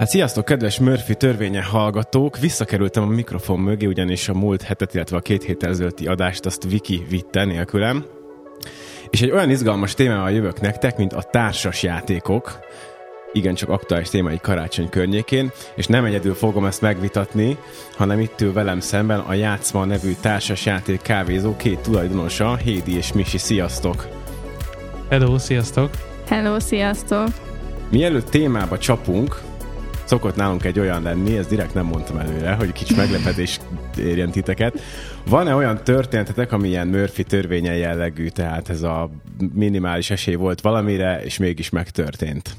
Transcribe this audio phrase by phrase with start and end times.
[0.00, 2.38] Hát sziasztok, kedves Murphy törvénye hallgatók!
[2.38, 6.64] Visszakerültem a mikrofon mögé, ugyanis a múlt hetet, illetve a két héttel ezelőtti adást azt
[6.64, 8.04] Viki vitte nélkülem.
[9.10, 12.58] És egy olyan izgalmas témával jövök nektek, mint a társas játékok.
[13.32, 17.56] Igen, csak aktuális téma egy karácsony környékén, és nem egyedül fogom ezt megvitatni,
[17.96, 23.12] hanem itt ül velem szemben a Játszma nevű társas játék kávézó két tulajdonosa, Hédi és
[23.12, 23.38] Misi.
[23.38, 24.08] Sziasztok!
[25.08, 25.90] Hello, sziasztok!
[26.28, 27.28] Hello, sziasztok!
[27.90, 29.48] Mielőtt témába csapunk,
[30.10, 33.60] szokott nálunk egy olyan lenni, ezt direkt nem mondtam előre, hogy kicsi meglepetés
[33.98, 34.80] érjen titeket.
[35.26, 39.10] Van-e olyan történetetek, ami ilyen Murphy törvénye jellegű, tehát ez a
[39.54, 42.56] minimális esély volt valamire, és mégis megtörtént?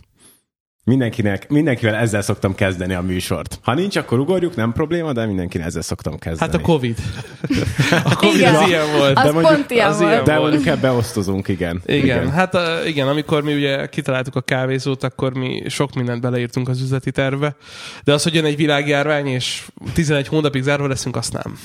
[0.84, 3.60] Mindenkinek, mindenkivel ezzel szoktam kezdeni a műsort.
[3.62, 6.52] Ha nincs, akkor ugorjuk, nem probléma, de mindenkinek ezzel szoktam kezdeni.
[6.52, 6.98] Hát a Covid.
[8.04, 8.56] A Covid Igen.
[8.56, 9.18] az ilyen volt.
[9.18, 10.12] Az de mondjuk, pont ilyen az volt.
[10.12, 10.52] ilyen de volt.
[10.52, 11.82] mondjuk ebbe osztozunk, igen.
[11.86, 12.32] Igen, igen.
[12.32, 16.82] hát uh, igen, amikor mi ugye kitaláltuk a kávézót, akkor mi sok mindent beleírtunk az
[16.82, 17.56] üzleti tervbe,
[18.04, 21.58] de az, hogy jön egy világjárvány, és 11 hónapig zárva leszünk, azt nem.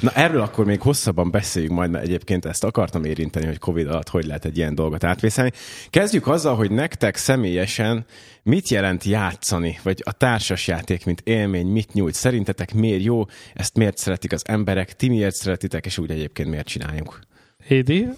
[0.00, 4.08] Na erről akkor még hosszabban beszéljünk majd, mert egyébként ezt akartam érinteni, hogy Covid alatt
[4.08, 5.52] hogy lehet egy ilyen dolgot átvészelni.
[5.90, 8.04] Kezdjük azzal, hogy nektek személyesen
[8.42, 12.14] mit jelent játszani, vagy a társas játék, mint élmény, mit nyújt?
[12.14, 16.66] Szerintetek miért jó, ezt miért szeretik az emberek, ti miért szeretitek, és úgy egyébként miért
[16.66, 17.20] csináljuk?
[17.66, 18.08] Hédi?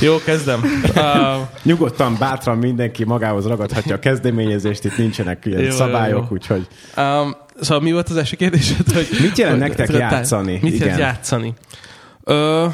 [0.00, 0.62] Jó, kezdem.
[0.94, 6.28] Uh, Nyugodtan, bátran mindenki magához ragadhatja a kezdeményezést, itt nincsenek ilyen jó, szabályok, jó.
[6.30, 8.92] úgyhogy um, szóval mi volt az első kérdésed?
[8.92, 10.58] Hogy, Mit jelent hogy- nektek játszani?
[10.62, 11.54] Mit jelent játszani?
[12.24, 12.66] Ö,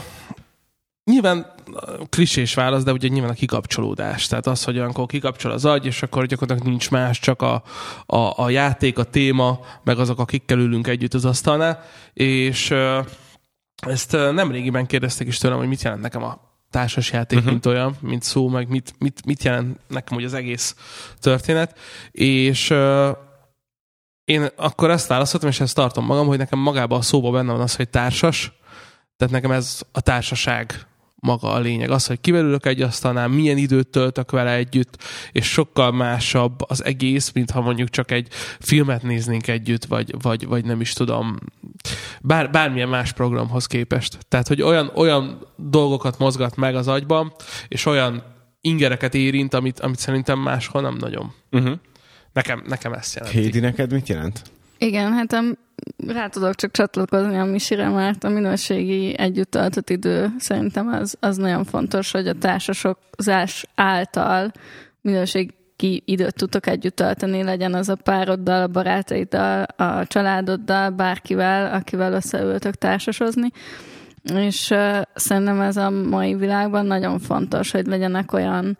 [1.05, 1.47] nyilván
[2.09, 4.27] klisés válasz, de ugye nyilván a kikapcsolódás.
[4.27, 7.63] Tehát az, hogy olyankor kikapcsol az agy, és akkor gyakorlatilag nincs más, csak a,
[8.07, 11.83] a, a játék, a téma, meg azok, akikkel ülünk együtt az asztalnál.
[12.13, 12.75] És
[13.87, 17.53] ezt nemrégiben kérdeztek is tőlem, hogy mit jelent nekem a társas játék, uh-huh.
[17.53, 20.77] mint olyan, mint szó, meg mit, mit, mit jelent nekem hogy az egész
[21.21, 21.79] történet.
[22.11, 22.75] És
[24.31, 27.61] én akkor ezt válaszoltam, és ezt tartom magam, hogy nekem magában a szóban benne van
[27.61, 28.53] az, hogy társas,
[29.17, 31.91] tehát nekem ez a társaság maga a lényeg.
[31.91, 35.03] Az, hogy kivel ülök egy asztalnál, milyen időt töltök vele együtt,
[35.33, 40.47] és sokkal másabb az egész, mint ha mondjuk csak egy filmet néznénk együtt, vagy, vagy,
[40.47, 41.37] vagy nem is tudom,
[42.21, 44.19] bár, bármilyen más programhoz képest.
[44.29, 47.33] Tehát, hogy olyan, olyan dolgokat mozgat meg az agyban,
[47.69, 48.23] és olyan
[48.61, 51.33] ingereket érint, amit, amit szerintem máshol nem nagyon.
[51.51, 51.79] Uh-huh.
[52.33, 53.39] Nekem, nekem ezt jelenti.
[53.39, 54.43] Hédi, neked mit jelent?
[54.79, 55.59] Igen, hát am,
[56.07, 61.37] rá tudok csak csatlakozni a misire, mert a minőségi együtt töltött idő szerintem az, az
[61.37, 64.53] nagyon fontos, hogy a társasokzás által
[65.01, 72.13] minőségi időt tudtok együtt tölteni, legyen az a pároddal, a barátaiddal, a családoddal, bárkivel, akivel
[72.13, 73.51] összeültök társasozni.
[74.35, 78.79] És uh, szerintem ez a mai világban nagyon fontos, hogy legyenek olyan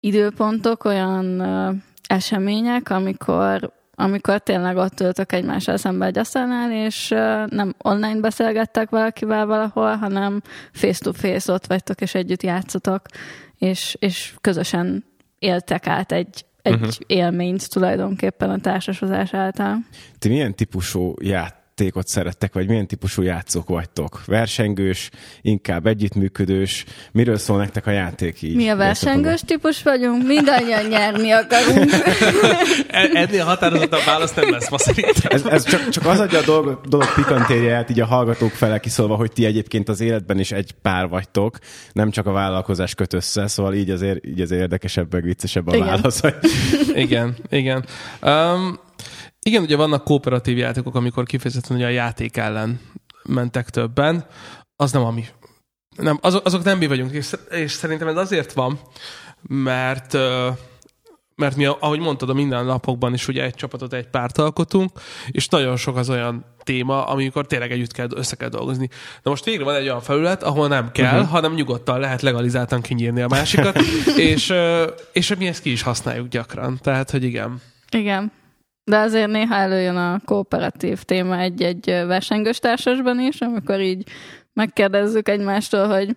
[0.00, 1.76] időpontok, olyan uh,
[2.10, 7.08] események, amikor amikor tényleg ott ültök egymással szembe egy asztalnál, és
[7.48, 13.02] nem online beszélgettek valakivel valahol, hanem face-to-face ott vagytok, és együtt játszotok,
[13.58, 15.04] és, és közösen
[15.38, 16.90] éltek át egy, egy uh-huh.
[17.06, 19.78] élményt tulajdonképpen a társasozás által.
[20.18, 21.14] Ti milyen típusú
[21.80, 24.24] játékot szerettek, vagy milyen típusú játszók vagytok?
[24.26, 25.10] Versengős,
[25.40, 26.84] inkább együttműködős?
[27.12, 28.56] Miről szól nektek a játék így?
[28.56, 31.90] Mi a versengős típus vagyunk, mindannyian nyerni akarunk.
[32.88, 35.30] E- Ennél határozottabb válasz nem lesz ma szerintem.
[35.32, 39.14] Ez, ez csak, csak az adja a dolog, dolog pikantériáját így a hallgatók fele kiszólva,
[39.14, 41.58] hogy ti egyébként az életben is egy pár vagytok,
[41.92, 45.74] nem csak a vállalkozás köt össze, szóval így azért, így azért érdekesebb, meg viccesebb a
[45.74, 45.86] Igen.
[45.86, 46.20] válasz.
[46.20, 46.34] Hogy...
[46.94, 47.84] Igen, igen.
[48.22, 48.78] Um,
[49.42, 52.80] igen, ugye vannak kooperatív játékok, amikor kifejezetten ugye a játék ellen
[53.22, 54.26] mentek többen.
[54.76, 55.24] Az nem ami.
[55.96, 58.80] Nem, azok, azok nem mi vagyunk, és, és szerintem ez azért van,
[59.42, 60.16] mert
[61.40, 64.90] mert mi, ahogy mondtad, a mindennapokban is ugye egy csapatot, egy párt alkotunk,
[65.30, 68.88] és nagyon sok az olyan téma, amikor tényleg együtt kell, össze kell dolgozni.
[69.22, 71.30] De most végre van egy olyan felület, ahol nem kell, uh-huh.
[71.30, 73.78] hanem nyugodtan lehet legalizáltan kinyírni a másikat,
[74.32, 74.52] és,
[75.12, 76.78] és mi ezt ki is használjuk gyakran.
[76.82, 77.60] Tehát, hogy igen.
[77.90, 78.32] Igen.
[78.90, 84.08] De azért néha előjön a kooperatív téma egy-egy versengős társasban is, amikor így
[84.52, 86.16] megkérdezzük egymástól, hogy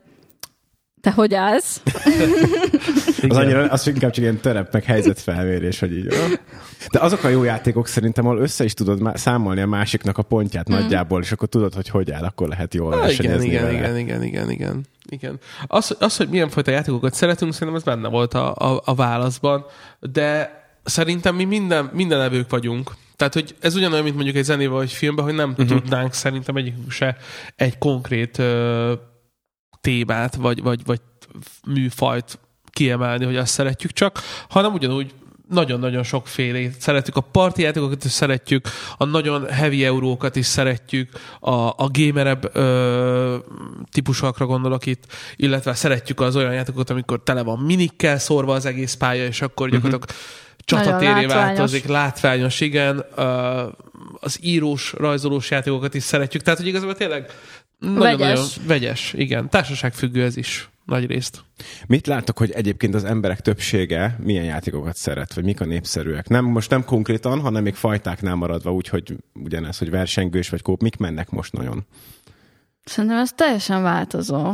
[1.02, 1.82] te hogy állsz?
[3.30, 6.04] Az, annyira, az inkább csak ilyen terep, meg helyzetfelmérés, hogy így.
[6.04, 6.36] jó.
[6.92, 10.70] De azok a jó játékok szerintem, ahol össze is tudod számolni a másiknak a pontját
[10.70, 10.74] mm.
[10.74, 13.78] nagyjából, és akkor tudod, hogy hogy áll, akkor lehet jól Há, igen, versenyezni igen, vele.
[13.78, 15.40] igen, igen, igen, igen, igen.
[15.68, 19.66] Az, az, hogy milyen fajta játékokat szeretünk, szerintem ez benne volt a, a, a válaszban,
[20.00, 22.92] de szerintem mi minden, minden evők vagyunk.
[23.16, 25.68] Tehát, hogy ez ugyanolyan, mint mondjuk egy zenével vagy filmben, hogy nem uh-huh.
[25.68, 27.18] tudnánk szerintem egyikünk se
[27.56, 28.94] egy konkrét ö,
[29.82, 31.02] témát, vagy, vagy, vagy
[31.68, 32.40] műfajt
[32.70, 34.20] kiemelni, hogy azt szeretjük csak,
[34.50, 35.14] hanem ugyanúgy
[35.50, 36.70] nagyon-nagyon sokféle.
[36.80, 41.10] Szeretjük a parti játékokat is szeretjük, a nagyon heavy eurókat is szeretjük,
[41.40, 43.38] a, a gamerebb ö,
[43.92, 45.04] típusokra gondolok itt,
[45.36, 49.68] illetve szeretjük az olyan játékokat, amikor tele van minikkel szórva az egész pálya, és akkor
[49.68, 49.76] mhm.
[49.76, 50.42] gyakorlatilag uh-huh.
[50.66, 53.06] Csatatéré változik, látványos, igen.
[54.20, 57.32] Az írós, rajzolós játékokat is szeretjük, tehát hogy igazából tényleg
[57.80, 58.58] nagyon-nagyon vegyes.
[58.68, 59.50] vegyes, igen.
[59.50, 61.44] Társaságfüggő ez is nagy részt.
[61.88, 66.28] Mit láttok, hogy egyébként az emberek többsége milyen játékokat szeret, vagy mik a népszerűek?
[66.28, 70.98] Nem, most nem konkrétan, hanem még fajtáknál maradva, úgyhogy ugyanez, hogy versengős vagy kóp, mik
[70.98, 71.86] mennek most nagyon?
[72.84, 74.54] Szerintem ez teljesen változó.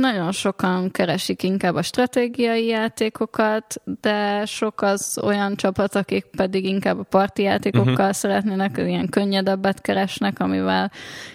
[0.00, 6.98] Nagyon sokan keresik inkább a stratégiai játékokat, de sok az olyan csapat, akik pedig inkább
[6.98, 8.12] a parti játékokkal uh-huh.
[8.12, 10.90] szeretnének, ilyen könnyedebbet keresnek, amivel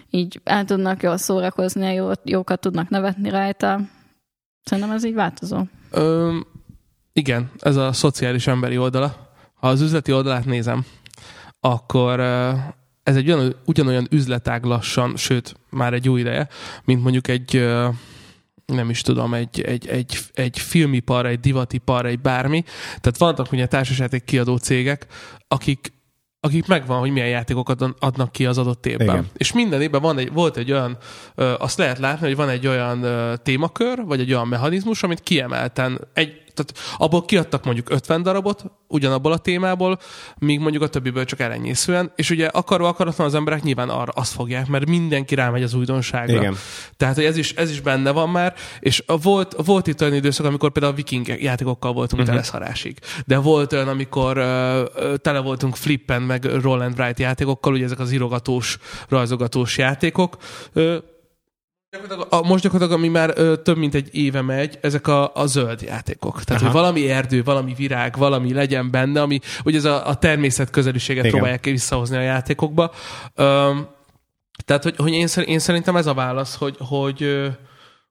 [0.10, 3.80] így el tudnak jól szórakozni, jó, jókat tudnak nevetni rajta.
[4.64, 5.62] Szerintem ez így változó.
[5.92, 6.38] Ö,
[7.14, 9.34] igen, ez a szociális emberi oldala.
[9.54, 10.86] Ha az üzleti oldalát nézem,
[11.60, 12.20] akkor
[13.04, 16.48] ez egy ugyanolyan, ugyanolyan üzletág lassan, sőt, már egy jó ideje,
[16.84, 17.68] mint mondjuk egy
[18.74, 22.64] nem is tudom, egy, egy, egy, egy filmipar, egy divatipar, egy bármi.
[22.86, 25.08] Tehát vannak ugye társasjáték kiadó cégek,
[25.48, 25.96] akik
[26.40, 29.08] akik megvan, hogy milyen játékokat adnak ki az adott évben.
[29.08, 29.30] Igen.
[29.34, 30.98] És minden évben van egy, volt egy olyan,
[31.36, 35.20] ö, azt lehet látni, hogy van egy olyan ö, témakör, vagy egy olyan mechanizmus, amit
[35.20, 40.00] kiemelten egy tehát abból kiadtak mondjuk 50 darabot, ugyanabból a témából,
[40.38, 44.34] míg mondjuk a többiből csak elenyészően, és ugye akaró akaratlan az emberek nyilván arra azt
[44.34, 46.36] fogják, mert mindenki rámegy az újdonságra.
[46.36, 46.56] Igen.
[46.98, 50.46] Tehát, hogy ez is, ez is benne van már, és volt, volt itt olyan időszak,
[50.46, 52.36] amikor például a viking játékokkal voltunk uh-huh.
[52.36, 57.84] teleszarásig, de volt olyan, amikor uh, tele voltunk flippen, meg roll and write játékokkal, ugye
[57.84, 58.78] ezek az írogatós,
[59.10, 60.38] rajzogatós játékok,
[60.74, 60.96] uh,
[61.92, 65.46] Gyakorlatilag, a, most gyakorlatilag, ami már ö, több mint egy éve megy, ezek a, a
[65.46, 66.44] zöld játékok.
[66.44, 66.72] Tehát, Aha.
[66.72, 71.24] hogy valami erdő, valami virág, valami legyen benne, ami ugye ez a, a természet közeliséget
[71.24, 71.36] Igen.
[71.36, 72.92] próbálják visszahozni a játékokba.
[73.36, 73.88] Öm,
[74.66, 77.48] tehát, hogy, hogy én, én szerintem ez a válasz, hogy, hogy,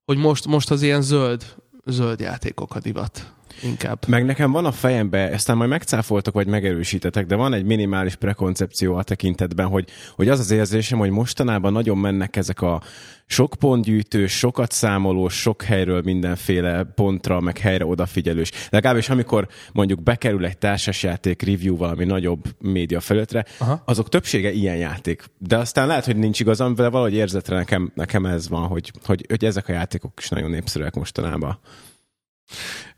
[0.04, 3.98] hogy most, most az ilyen zöld, zöld játékok a divat inkább.
[4.06, 8.94] Meg nekem van a fejembe, aztán majd megcáfoltak, vagy megerősítetek, de van egy minimális prekoncepció
[8.94, 12.82] a tekintetben, hogy, hogy az az érzésem, hogy mostanában nagyon mennek ezek a
[13.26, 18.50] sok pontgyűjtős, sokat számolós, sok helyről mindenféle pontra, meg helyre odafigyelős.
[18.70, 23.82] Legalábbis amikor mondjuk bekerül egy társasjáték review valami nagyobb média felületre, Aha.
[23.84, 25.24] azok többsége ilyen játék.
[25.38, 29.24] De aztán lehet, hogy nincs igazam, de valahogy érzetre nekem, nekem ez van, hogy, hogy,
[29.28, 31.58] hogy ezek a játékok is nagyon népszerűek mostanában.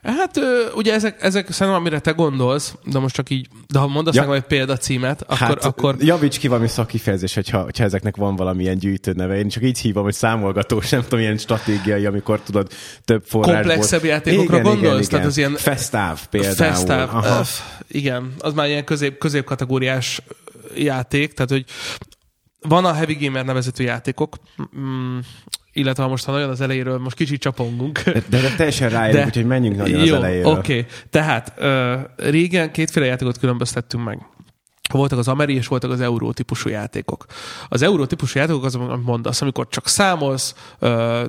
[0.02, 0.40] Hát
[0.74, 4.26] ugye ezek, ezek szerintem, amire te gondolsz, de most csak így, de ha mondasz ja.
[4.26, 5.36] meg egy példacímet, akkor...
[5.36, 5.96] Hát, akkor...
[5.98, 9.38] Javíts ki valami szakifejezés, hogyha, hogyha ezeknek van valamilyen gyűjtő neve.
[9.38, 12.72] Én csak így hívom, hogy számolgatós, nem tudom, ilyen stratégiai, amikor tudod
[13.04, 13.62] több forrásból...
[13.62, 14.96] Komplexebb játékokra igen, gondolsz?
[14.96, 15.54] Igen, Tehát az ilyen...
[15.54, 16.54] Festáv például.
[16.54, 17.44] Festáv, Aha.
[17.88, 18.34] igen.
[18.38, 20.22] Az már ilyen közép, középkategóriás
[20.74, 21.64] játék, tehát hogy
[22.60, 24.36] van a Heavy Gamer nevezetű játékok,
[24.78, 25.18] mm,
[25.72, 28.00] illetve most ha nagyon az elejéről, most kicsit csapongunk.
[28.04, 30.52] De, de, de teljesen rájövünk, úgyhogy menjünk nagyon jó, az elejéről.
[30.52, 30.86] Oké, okay.
[31.10, 34.18] tehát uh, régen kétféle játékot különböztettünk meg
[34.90, 37.26] voltak az ameri és voltak az euró típusú játékok.
[37.68, 40.54] Az euró típusú játékok az, amit mondasz, amikor csak számolsz,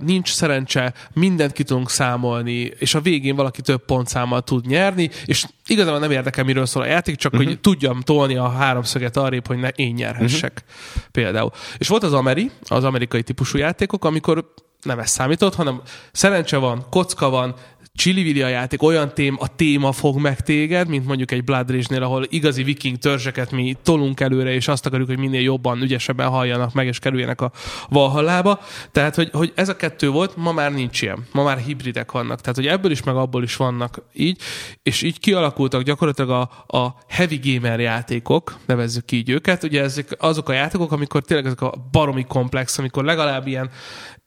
[0.02, 5.46] nincs szerencse, mindent ki tudunk számolni, és a végén valaki több pontszámmal tud nyerni, és
[5.68, 7.48] igazából nem érdekel, miről szól a játék, csak uh-huh.
[7.48, 11.04] hogy tudjam tolni a háromszöget arrébb, hogy ne én nyerhessek uh-huh.
[11.12, 11.52] például.
[11.78, 16.86] És volt az ameri, az amerikai típusú játékok, amikor nem ez számított, hanem szerencse van,
[16.90, 17.56] kocka van,
[18.00, 22.04] Csili a játék olyan tém, a téma fog meg téged, mint mondjuk egy Blood Rage-nél,
[22.04, 26.74] ahol igazi viking törzseket mi tolunk előre, és azt akarjuk, hogy minél jobban, ügyesebben halljanak
[26.74, 27.52] meg, és kerüljenek a
[27.90, 28.60] Valhallába.
[28.92, 31.28] Tehát, hogy, hogy ez a kettő volt, ma már nincs ilyen.
[31.32, 32.42] Ma már hibridek vannak.
[32.42, 34.42] Tehát, hogy ebből is, meg abból is vannak így,
[34.84, 39.64] és így kialakultak gyakorlatilag a, a heavy gamer játékok, nevezzük így őket.
[39.64, 43.70] Ugye ezek azok a játékok, amikor tényleg ezek a baromi komplex, amikor legalább ilyen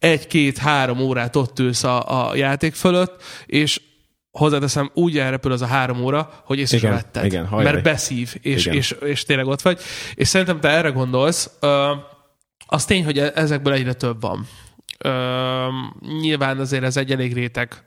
[0.03, 3.81] egy-két-három órát ott ülsz a, a játék fölött, és
[4.31, 7.25] hozzáteszem, úgy elrepül az a három óra, hogy észre igen, vetted.
[7.25, 9.81] Igen, mert beszív, és, és, és, és tényleg ott vagy.
[10.15, 11.51] És szerintem te erre gondolsz,
[12.67, 14.47] az tény, hogy ezekből egyre több van.
[16.21, 17.85] Nyilván azért ez egy elég réteg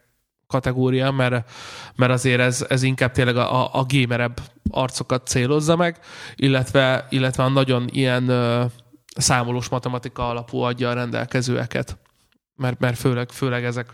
[0.48, 1.52] kategória, mert,
[1.96, 6.00] mert azért ez, ez inkább tényleg a, a gamerebb arcokat célozza meg,
[6.36, 8.32] illetve, illetve a nagyon ilyen
[9.16, 11.98] számolós matematika alapú adja a rendelkezőeket
[12.56, 13.94] mert, mert főleg, főleg ezek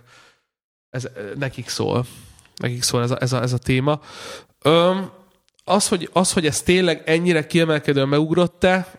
[0.90, 2.06] ez, nekik szól.
[2.56, 4.02] Nekik szól ez a, ez a, ez a téma.
[4.62, 5.10] Öm,
[5.64, 8.92] az, hogy, az, hogy ez tényleg ennyire kiemelkedően megugrott-e,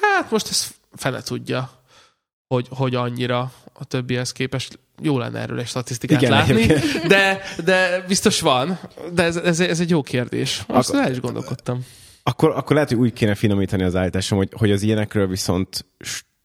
[0.00, 1.70] hát most ez fele tudja,
[2.46, 4.78] hogy, hogy annyira a többihez képest.
[5.02, 7.06] jó lenne erről egy statisztikát Igen, látni, egyébként.
[7.06, 8.78] de, de biztos van.
[9.12, 10.62] De ez, ez, ez egy jó kérdés.
[10.66, 11.86] Akkor- el is gondolkodtam.
[12.22, 15.86] Akkor, akkor lehet, hogy úgy kéne finomítani az állításom, hogy, hogy az ilyenekről viszont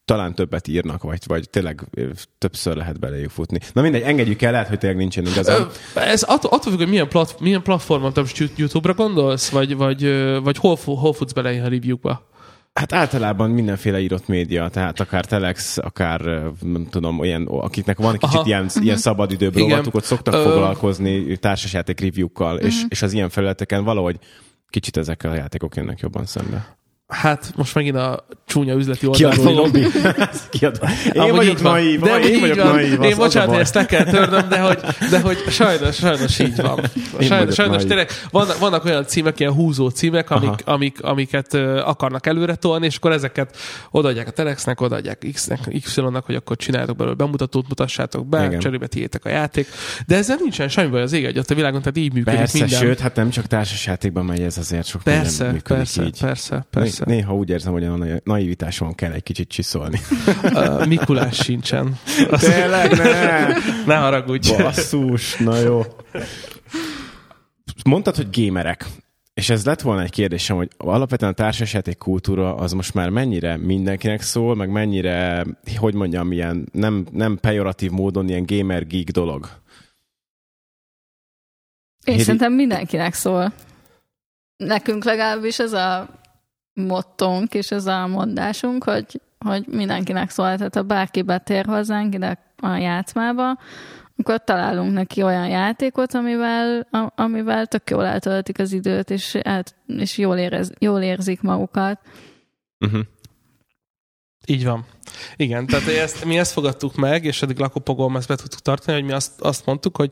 [0.06, 1.82] talán többet írnak, vagy, vagy tényleg
[2.38, 3.60] többször lehet beléjük futni.
[3.74, 5.68] Na mindegy, engedjük el, lehet, hogy tényleg nincsen igazam.
[5.96, 9.76] Ö, Ez attól, attól függ, hogy milyen, plat, milyen platformon, te most YouTube-ra gondolsz, vagy,
[9.76, 10.02] vagy,
[10.44, 12.34] vagy hol, hol futsz bele a review-ba?
[12.74, 16.22] Hát általában mindenféle írott média, tehát akár Telex, akár
[16.62, 18.46] nem tudom, olyan, akiknek van kicsit Aha.
[18.46, 19.70] ilyen, ilyen szabadidőbb Igen.
[19.70, 24.20] rovatuk, ott szoktak Ö- foglalkozni társasjáték review-kkal, és, és az ilyen felületeken valahogy
[24.70, 26.76] kicsit ezekkel a játékok jönnek jobban szembe.
[27.08, 29.86] Hát most megint a csúnya üzleti oldalról lobby.
[30.50, 30.80] Kiadó.
[31.14, 32.74] Én Amúgy vagyok naív, de én így vagyok van.
[32.74, 33.02] naív.
[33.02, 36.76] Én bocsánat, hogy ezt le kell törnöm, de hogy, de hogy sajnos, sajnos így van.
[36.76, 37.88] vagyok Sajnos, sajnos naív.
[37.88, 40.60] tényleg vannak, vannak olyan címek, ilyen húzó címek, amik, Aha.
[40.74, 43.58] amik, amiket ö, akarnak előre tolni, és akkor ezeket
[43.92, 48.60] odaadják a Telexnek, odaadják X-nek, Y-nak, hogy akkor csináljátok belőle bemutatót, mutassátok be, Igen.
[48.60, 49.68] Cserébe tiétek a játék.
[50.08, 52.80] De ezzel nincsen semmi baj az ég egyet a világon, tehát így működik Persze, minden.
[52.80, 56.20] sőt, hát nem csak társasjátékban megy ez azért sok persze, persze, így.
[56.20, 56.66] persze,
[56.98, 57.14] persze.
[57.14, 60.00] Né- Néha úgy érzem, hogy a na- naivitáson kell egy kicsit csiszolni.
[60.44, 61.98] Uh, Mikulás sincsen.
[62.30, 63.48] Azt, Tényleg, ne!
[63.86, 64.52] ne haragudj.
[64.58, 65.82] Basszus, na jó.
[67.86, 68.86] Mondtad, hogy gémerek.
[69.34, 73.58] És ez lett volna egy kérdésem, hogy alapvetően a társasjáték kultúra az most már mennyire
[73.58, 75.46] mindenkinek szól, meg mennyire,
[75.78, 79.50] hogy mondjam, ilyen nem, nem pejoratív módon ilyen gamer geek dolog.
[82.04, 83.54] Én Hédi- szerintem mindenkinek szól.
[84.58, 86.10] Nekünk legalábbis ez a
[86.76, 90.56] mottónk és ez a mondásunk, hogy, hogy mindenkinek szól.
[90.56, 93.58] Tehát ha bárki betér hozzánk ide a játszmába,
[94.18, 100.18] akkor találunk neki olyan játékot, amivel, amivel tök jól eltöltik az időt, és, el, és
[100.18, 102.00] jól, érez, jól érzik magukat.
[102.80, 103.02] Uh-huh.
[104.48, 104.86] Így van.
[105.36, 109.08] Igen, tehát ezt, mi ezt fogadtuk meg, és eddig lakopogom ezt be tudtuk tartani, hogy
[109.08, 110.12] mi azt, azt mondtuk, hogy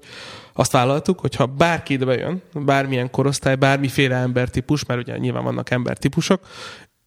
[0.54, 5.70] azt vállaltuk, hogy ha bárki ide bejön, bármilyen korosztály, bármiféle embertípus, mert ugye nyilván vannak
[5.70, 6.48] embertípusok,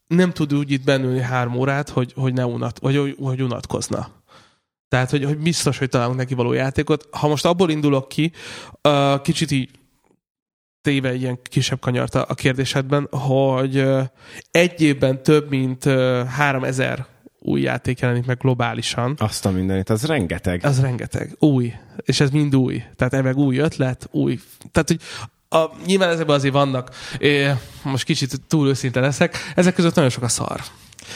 [0.06, 4.08] nem tud úgy itt bennülni három órát, hogy, hogy ne unat, hogy, hogy unatkozna.
[4.88, 7.08] Tehát, hogy, hogy biztos, hogy találunk neki való játékot.
[7.10, 8.32] Ha most abból indulok ki,
[9.22, 9.70] kicsit így
[10.80, 13.84] téve egy ilyen kisebb kanyart a kérdésedben, hogy
[14.50, 17.06] egy évben több mint ö, 3000
[17.46, 19.14] új játék jelenik meg globálisan.
[19.18, 20.64] Azt a mindenit, az rengeteg.
[20.64, 21.36] Az rengeteg.
[21.38, 21.74] Új.
[21.96, 22.82] És ez mind új.
[22.96, 24.40] Tehát meg új ötlet, új.
[24.72, 25.00] Tehát, hogy
[25.48, 27.50] a, nyilván ezekben azért vannak, é,
[27.82, 30.60] most kicsit túl őszinte leszek, ezek között nagyon sok a szar.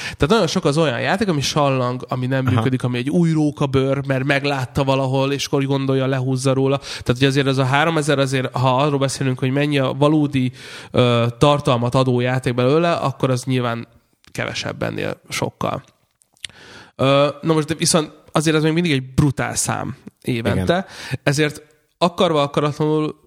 [0.02, 2.54] Tehát nagyon sok az olyan játék, ami sallang, ami nem Aha.
[2.54, 6.78] működik, ami egy új rókabőr, mert meglátta valahol, és akkor gondolja, lehúzza róla.
[6.78, 10.52] Tehát hogy azért az a 3000 azért, ha arról beszélünk, hogy mennyi a valódi
[10.90, 13.86] ö, tartalmat adó játék belőle, akkor az nyilván
[14.32, 15.82] kevesebb ennél sokkal.
[17.40, 20.86] Na most de viszont azért ez még mindig egy brutál szám évente, Igen.
[21.22, 21.62] ezért
[21.98, 23.20] akarva akaratlanul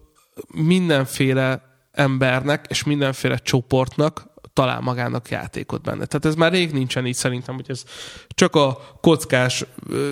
[0.53, 1.61] mindenféle
[1.91, 6.05] embernek és mindenféle csoportnak talál magának játékot benne.
[6.05, 7.83] Tehát ez már rég nincsen így szerintem, hogy ez
[8.27, 9.65] csak a kockás,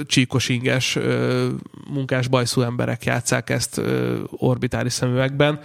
[0.06, 0.98] csíkos inges,
[1.91, 3.81] munkás bajszú emberek játszák ezt
[4.29, 5.60] orbitális szemüvegben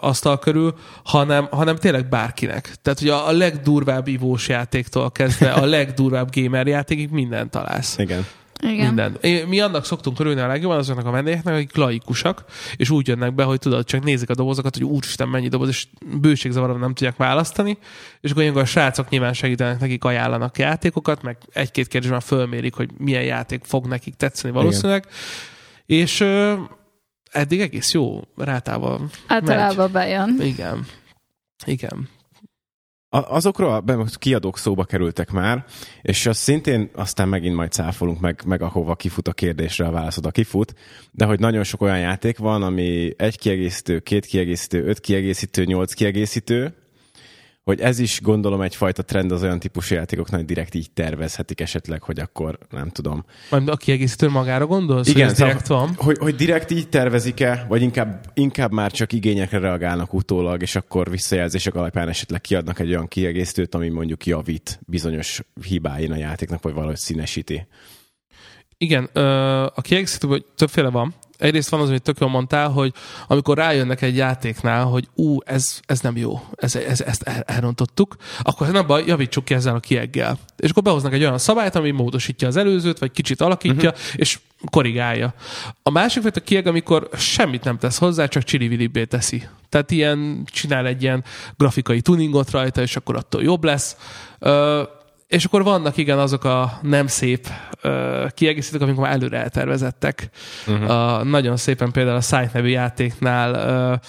[0.00, 2.74] asztal körül, hanem, hanem tényleg bárkinek.
[2.82, 7.98] Tehát, a, a legdurvább ivós játéktól kezdve a legdurvább gamer játékig mindent találsz.
[7.98, 8.26] Igen.
[8.64, 8.94] Igen.
[8.94, 9.46] Minden.
[9.48, 12.44] Mi annak szoktunk örülni a legjobban azoknak a vendégeknek, akik laikusak,
[12.76, 15.86] és úgy jönnek be, hogy tudod, csak nézik a dobozokat, hogy úristen, mennyi doboz, és
[16.20, 17.78] bőségzavaron nem tudják választani,
[18.20, 22.90] és akkor ilyenkor a srácok nyilván segítenek nekik, ajánlanak játékokat, meg egy-két kérdésben fölmérik, hogy
[22.98, 25.06] milyen játék fog nekik tetszeni valószínűleg.
[25.86, 26.54] És ö,
[27.30, 30.34] eddig egész jó rátával Általában bejön.
[30.38, 30.46] megy.
[30.46, 30.86] Igen.
[31.66, 32.08] Igen.
[33.22, 35.64] Azokról a kiadók szóba kerültek már,
[36.02, 40.26] és az szintén aztán megint majd cáfolunk meg, meg ahova kifut a kérdésre, a válaszod
[40.26, 40.74] a kifut,
[41.10, 45.92] de hogy nagyon sok olyan játék van, ami egy kiegészítő, két kiegészítő, öt kiegészítő, nyolc
[45.92, 46.74] kiegészítő,
[47.64, 52.02] hogy ez is gondolom egyfajta trend az olyan típusú játékoknak, hogy direkt így tervezhetik esetleg,
[52.02, 53.24] hogy akkor nem tudom.
[53.50, 55.94] Majd a kiegészítő magára gondolsz, Igen, hogy ez direkt szóval- van?
[55.96, 61.10] Hogy, hogy direkt így tervezik-e, vagy inkább, inkább már csak igényekre reagálnak utólag, és akkor
[61.10, 66.74] visszajelzések alapján esetleg kiadnak egy olyan kiegészítőt, ami mondjuk javít bizonyos hibáin a játéknak, vagy
[66.74, 67.66] valahogy színesíti.
[68.78, 69.04] Igen,
[69.74, 71.14] a kiegészítő többféle van.
[71.38, 72.92] Egyrészt van az, amit tök jól mondtál, hogy
[73.26, 78.16] amikor rájönnek egy játéknál, hogy ú, ez, ez nem jó, ez, ez, ezt el, elrontottuk,
[78.42, 80.38] akkor nem baj, javítsuk ki ezzel a kieggel.
[80.56, 84.04] És akkor behoznak egy olyan szabályt, ami módosítja az előzőt, vagy kicsit alakítja, uh-huh.
[84.14, 84.38] és
[84.70, 85.34] korrigálja.
[85.82, 89.48] A másik fajta kieg, amikor semmit nem tesz hozzá, csak csili teszi.
[89.68, 91.24] Tehát ilyen, csinál egy ilyen
[91.56, 93.96] grafikai tuningot rajta, és akkor attól jobb lesz.
[94.38, 94.82] Ö,
[95.26, 97.48] és akkor vannak igen azok a nem szép
[97.84, 100.28] uh, kiegészítők, amik már előre eltervezettek.
[100.66, 101.18] Uh-huh.
[101.18, 103.52] Uh, nagyon szépen például a Sight nevű játéknál
[103.92, 104.00] uh,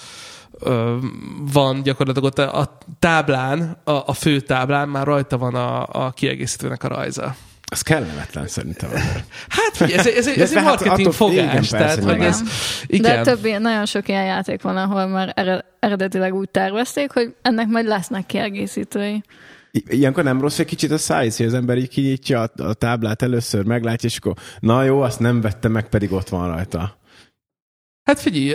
[1.52, 6.10] van gyakorlatilag ott a, a táblán, a, a fő táblán már rajta van a, a
[6.10, 7.34] kiegészítőnek a rajza.
[7.72, 8.90] Ez kellemetlen szerintem.
[9.48, 11.34] Hát ez, ez, ez, ez egy hát marketing fogás.
[11.34, 12.42] Igen, tehát, hogy ez,
[12.86, 13.24] igen.
[13.24, 15.34] De több ilyen, nagyon sok ilyen játék van, ahol már
[15.78, 19.22] eredetileg úgy tervezték, hogy ennek majd lesznek kiegészítői.
[19.88, 23.22] Ilyenkor nem rossz egy kicsit a szájsz, hogy az ember így kinyitja a, a táblát
[23.22, 26.96] először, meglátja, és akkor na jó, azt nem vette meg, pedig ott van rajta.
[28.06, 28.54] Hát figyelj,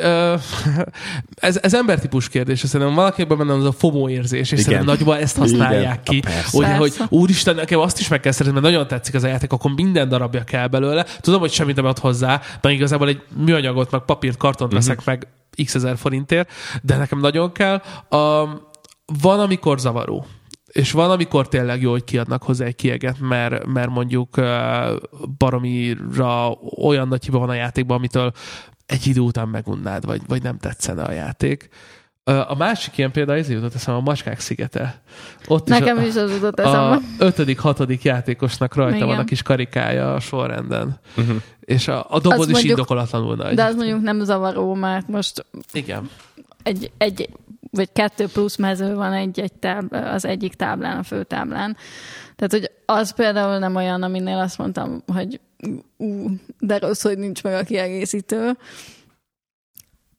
[1.35, 4.63] ez, ez embertípus kérdés, szerintem valakiben benne az a FOMO érzés, és Igen.
[4.63, 6.21] szerintem nagyban ezt használják Igen.
[6.21, 6.57] ki.
[6.57, 9.51] Ugye, hogy úristen, nekem azt is meg kell szeretni, mert nagyon tetszik ez a játék,
[9.51, 11.05] akkor minden darabja kell belőle.
[11.19, 15.13] Tudom, hogy semmit nem ad hozzá, de igazából egy műanyagot, meg papírt, kartont veszek uh-huh.
[15.13, 15.27] meg
[15.65, 16.51] x ezer forintért,
[16.81, 17.81] de nekem nagyon kell.
[18.09, 18.61] Um,
[19.21, 20.25] van, amikor zavaró
[20.71, 24.45] és van, amikor tényleg jó, hogy kiadnak hozzá egy kieget, mert, mert mondjuk uh,
[25.37, 28.31] baromira olyan nagy hiba van a játékban, amitől
[28.85, 31.69] egy idő után megunnád, vagy, vagy nem tetszene a játék.
[32.23, 35.01] A másik ilyen példa ezért jutott eszembe a Macskák szigete.
[35.47, 36.95] Ott Nekem is, a, is az jutott eszembe.
[36.95, 39.07] A ötödik, hatodik játékosnak rajta Igen.
[39.07, 40.99] van a kis karikája a sorrenden.
[41.17, 41.35] Uh-huh.
[41.59, 43.55] És a, a doboz is mondjuk, indokolatlanul nagy.
[43.55, 46.09] De az mondjuk nem zavaró, mert most Igen.
[46.63, 47.29] Egy, egy
[47.71, 51.77] vagy kettő plusz mező van egy, egy táb, az egyik táblán, a főtáblán.
[52.35, 55.39] Tehát, hogy az például nem olyan, aminél azt mondtam, hogy
[55.97, 56.27] ú,
[56.59, 58.57] de rossz, hogy nincs meg a kiegészítő.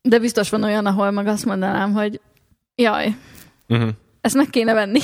[0.03, 2.21] De biztos van olyan, ahol meg azt mondanám, hogy
[2.75, 3.17] jaj,
[3.69, 3.91] uh-huh.
[4.21, 5.01] ezt meg kéne venni.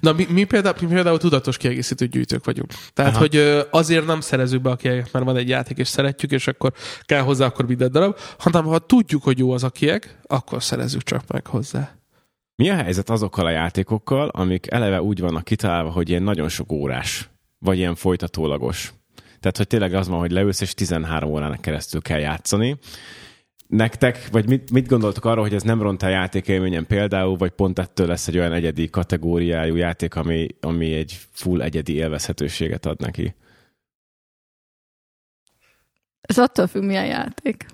[0.00, 2.72] Na, mi, mi, például, mi például tudatos kiegészítő gyűjtők vagyunk.
[2.92, 3.20] Tehát, Aha.
[3.20, 6.72] hogy azért nem szerezzük be a kiegeket, mert van egy játék, és szeretjük, és akkor
[7.02, 11.02] kell hozzá akkor minden darab, hanem ha tudjuk, hogy jó az a kieg, akkor szerezzük
[11.02, 11.96] csak meg hozzá.
[12.56, 16.72] Mi a helyzet azokkal a játékokkal, amik eleve úgy vannak kitalálva, hogy ilyen nagyon sok
[16.72, 18.92] órás, vagy ilyen folytatólagos?
[19.40, 22.78] Tehát, hogy tényleg az van, hogy leülsz, és 13 órának keresztül kell játszani.
[23.72, 27.78] Nektek, vagy mit, mit gondoltok arról, hogy ez nem ront a játékélményen például, vagy pont
[27.78, 33.34] ettől lesz egy olyan egyedi kategóriájú játék, ami, ami egy full egyedi élvezhetőséget ad neki?
[36.20, 37.66] Ez attól függ, milyen játék.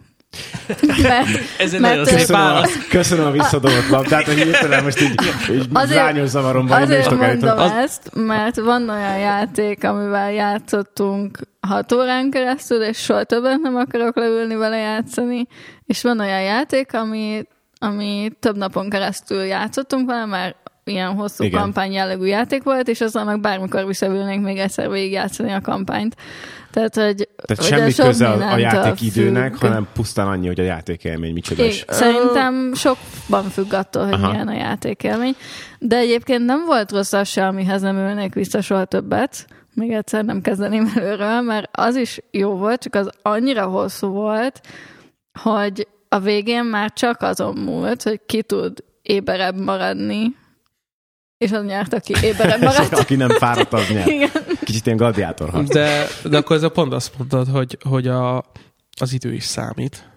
[1.03, 1.27] Mert,
[1.59, 2.87] Ez egy nagyon szép válasz.
[2.89, 7.71] Köszönöm a visszadobott labdát, hogy hirtelen most így, így azért, zányos zavaromban Azért mondom az...
[7.71, 14.17] ezt, mert van olyan játék, amivel játszottunk hat órán keresztül, és soha többet nem akarok
[14.17, 15.47] leülni vele játszani,
[15.85, 17.43] és van olyan játék, ami,
[17.79, 20.57] ami több napon keresztül játszottunk vele, mert
[20.89, 21.61] ilyen hosszú Igen.
[21.61, 26.17] kampány jellegű játék volt, és azzal meg bármikor visszaülnénk még egyszer végigjátszani a kampányt.
[26.71, 29.61] Tehát, hogy, Tehát semmi köze a, a játék időnek, függ.
[29.61, 31.85] hanem pusztán annyi, hogy a játékélmény micsoda is.
[31.89, 34.31] Szerintem sokban függ attól, hogy Aha.
[34.31, 35.35] milyen a játékélmény.
[35.79, 39.47] De egyébként nem volt rossz az se, amihez nem ülnék vissza soha többet.
[39.75, 44.61] Még egyszer nem kezdeném előről, mert az is jó volt, csak az annyira hosszú volt,
[45.43, 50.37] hogy a végén már csak azon múlt, hogy ki tud éberebb maradni,
[51.39, 52.93] és az nyert, aki éberen maradt.
[53.03, 54.07] aki nem fáradt, az nyert.
[54.07, 54.31] Igen.
[54.65, 55.65] Kicsit ilyen gladiátor.
[55.65, 58.45] De, de akkor ez a pont azt mondtad, hogy, hogy a,
[59.01, 60.11] az idő is számít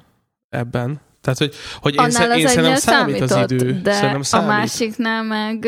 [0.49, 1.01] ebben.
[1.21, 3.81] Tehát, hogy, hogy én, sze, én szerintem számít az idő.
[3.81, 4.49] De szerintem számít.
[4.49, 5.67] a másiknál meg,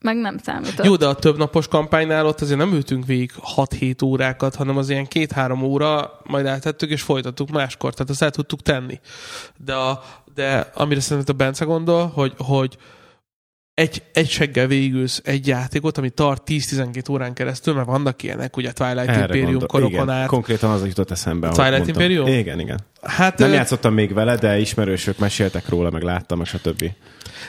[0.00, 0.86] meg nem számított.
[0.86, 4.90] Jó, de a több napos kampánynál ott azért nem ültünk végig 6-7 órákat, hanem az
[4.90, 7.92] ilyen 2-3 óra, majd eltettük és folytattuk máskor.
[7.92, 9.00] Tehát azt el tudtuk tenni.
[9.56, 10.02] De, a,
[10.34, 12.76] de amire szerintem a Bence gondol, hogy, hogy,
[13.80, 18.72] egy, egy seggel végülsz egy játékot, ami tart 10-12 órán keresztül, mert vannak ilyenek, ugye
[18.72, 19.68] Twilight Erre Imperium gondol.
[19.68, 20.26] korokon igen, át.
[20.26, 21.48] Konkrétan az jutott eszembe.
[21.48, 22.02] A Twilight mondtam.
[22.02, 22.38] Imperium?
[22.38, 22.80] Igen, igen.
[23.02, 23.54] Hát, Nem ö...
[23.54, 26.84] játszottam még vele, de ismerősök meséltek róla, meg láttam, meg stb.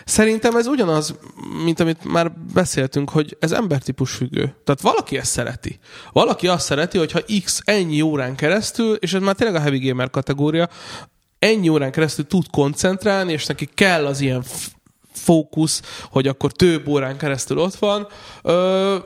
[0.06, 1.16] Szerintem ez ugyanaz,
[1.64, 4.56] mint amit már beszéltünk, hogy ez embertípus függő.
[4.64, 5.80] Tehát valaki ezt szereti.
[6.12, 10.10] Valaki azt szereti, hogyha x ennyi órán keresztül, és ez már tényleg a heavy gamer
[10.10, 10.70] kategória,
[11.40, 14.44] ennyi órán keresztül tud koncentrálni, és neki kell az ilyen
[15.14, 18.08] fókusz, hogy akkor több órán keresztül ott van.
[18.42, 18.98] Ö,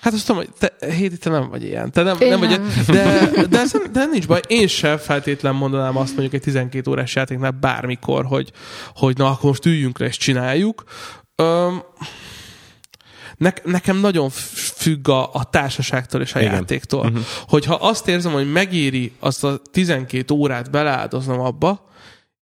[0.00, 1.92] Hát azt tudom, hogy te, Hédi, te nem vagy ilyen.
[1.92, 2.72] Te nem, nem vagy ilyen.
[2.86, 4.40] De, de, de nincs baj.
[4.46, 8.52] Én sem feltétlen mondanám azt mondjuk egy 12 órás játéknál bármikor, hogy,
[8.94, 10.84] hogy na, akkor most üljünk le és csináljuk.
[11.36, 11.82] Öm,
[13.36, 14.30] ne, nekem nagyon
[14.74, 16.52] függ a, a társaságtól és a Igen.
[16.52, 17.06] játéktól.
[17.06, 17.22] Uh-huh.
[17.48, 21.87] Hogyha azt érzem, hogy megéri azt a 12 órát beleáldoznom abba,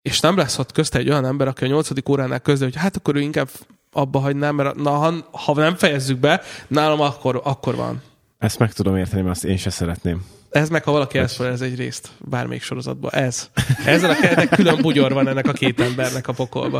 [0.04, 2.96] és nem lesz ott közte egy olyan ember, aki a nyolcadik óránál közül, hogy hát
[2.96, 3.48] akkor ő inkább
[3.92, 8.02] abba hagynám, mert na, ha, ha nem fejezzük be, nálam akkor, akkor van.
[8.38, 10.24] Ezt meg tudom érteni, mert azt én se szeretném.
[10.50, 13.10] Ez meg, ha valaki ez egy részt bármelyik sorozatban.
[13.12, 13.50] Ez.
[13.84, 16.78] Ezzel a ennek külön bugyor van ennek a két embernek a pokolba.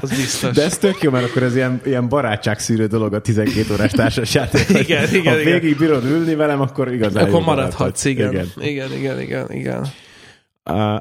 [0.00, 0.54] Az biztos.
[0.54, 4.68] De ez tök jó, mert akkor ez ilyen, ilyen barátságszűrő dolog a 12 órás társasjáték.
[4.68, 5.52] igen, igen, ha igen.
[5.52, 8.32] végig bírod ülni velem, akkor igazán Akkor maradhatsz, igen.
[8.32, 8.52] igen.
[8.56, 9.86] Igen, igen, igen, igen.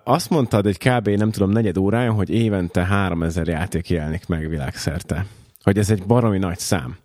[0.03, 1.07] Azt mondtad egy kb.
[1.07, 5.25] nem tudom, negyed órája, hogy évente 3000 játék jelenik meg világszerte.
[5.63, 6.97] Hogy ez egy baromi nagy szám.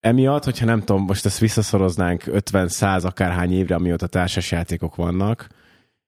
[0.00, 5.48] Emiatt, hogyha nem tudom, most ezt visszaszoroznánk 50-100 akárhány évre, amióta társasjátékok vannak,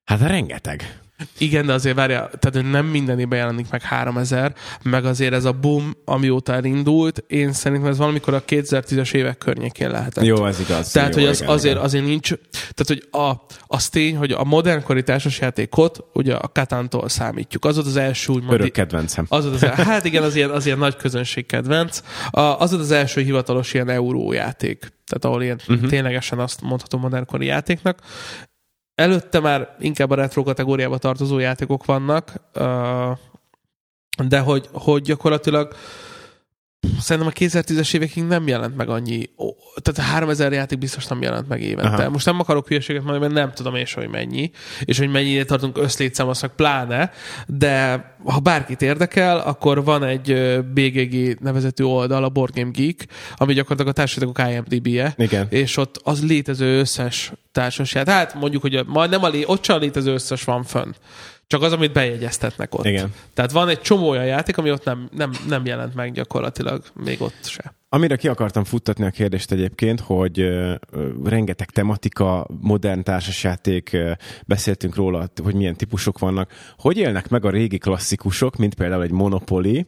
[0.05, 1.04] hát rengeteg.
[1.39, 5.53] Igen, de azért várja, tehát nem minden évben jelenik meg 3000, meg azért ez a
[5.53, 10.25] boom, amióta elindult, én szerintem ez valamikor a 2010-es évek környékén lehetett.
[10.25, 10.91] Jó, ez igaz.
[10.91, 11.85] Tehát, jó, hogy az igen, azért, igen.
[11.85, 17.65] azért nincs, tehát, hogy a, az tény, hogy a modernkori társasjátékot ugye a Katántól számítjuk.
[17.65, 18.61] Az volt az első úgymond...
[18.61, 19.27] Örök kedvencem.
[19.29, 22.01] Az volt az, hát igen, az ilyen, az ilyen nagy közönség kedvenc.
[22.31, 24.79] Az volt az első hivatalos ilyen eurójáték.
[24.79, 25.89] Tehát ahol ilyen uh-huh.
[25.89, 27.99] ténylegesen azt mondhatom modernkori játéknak.
[28.95, 32.33] Előtte már inkább a retro kategóriába tartozó játékok vannak,
[34.29, 35.75] de hogy, hogy gyakorlatilag
[37.01, 39.31] szerintem a 2010-es évekig nem jelent meg annyi,
[39.83, 41.89] tehát a 3000 játék biztos nem jelent meg évente.
[41.89, 42.11] Aha.
[42.11, 44.51] Most nem akarok hülyeséget mondani, mert nem tudom és hogy mennyi,
[44.85, 47.11] és hogy mennyire tartunk összlétszám, azt meg pláne,
[47.47, 53.55] de ha bárkit érdekel, akkor van egy BGG nevezetű oldal, a Board Game Geek, ami
[53.55, 55.47] gyakorlatilag a társadalmak IMDb-je, Igen.
[55.51, 59.61] és ott az létező összes társasját, hát mondjuk, hogy a, majd nem a lé, ott
[59.61, 60.93] csak a létező összes van fönn.
[61.47, 62.85] Csak az, amit bejegyeztetnek ott.
[62.85, 63.13] Igen.
[63.35, 67.23] Tehát van egy csomó olyan játék, ami ott nem, nem, nem jelent meg gyakorlatilag, még
[67.23, 67.75] ott se.
[67.89, 70.75] Amire ki akartam futtatni a kérdést egyébként, hogy uh,
[71.25, 74.11] rengeteg tematika, modern társasjáték, uh,
[74.47, 76.53] beszéltünk róla, hogy milyen típusok vannak.
[76.79, 79.87] Hogy élnek meg a régi klasszikusok, mint például egy Monopoly,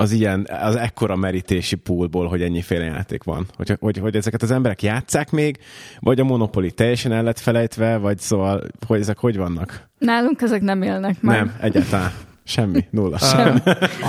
[0.00, 3.46] az ilyen, az ekkora merítési poolból, hogy ennyiféle játék van.
[3.56, 5.58] Hogy, hogy, hogy ezeket az emberek játszák még,
[6.00, 9.88] vagy a Monopoly teljesen el lett felejtve, vagy szóval, hogy ezek hogy vannak?
[9.98, 11.36] Nálunk ezek nem élnek már.
[11.36, 12.12] Nem, egyáltalán.
[12.48, 13.18] Semmi, nulla.
[13.18, 13.62] Sem.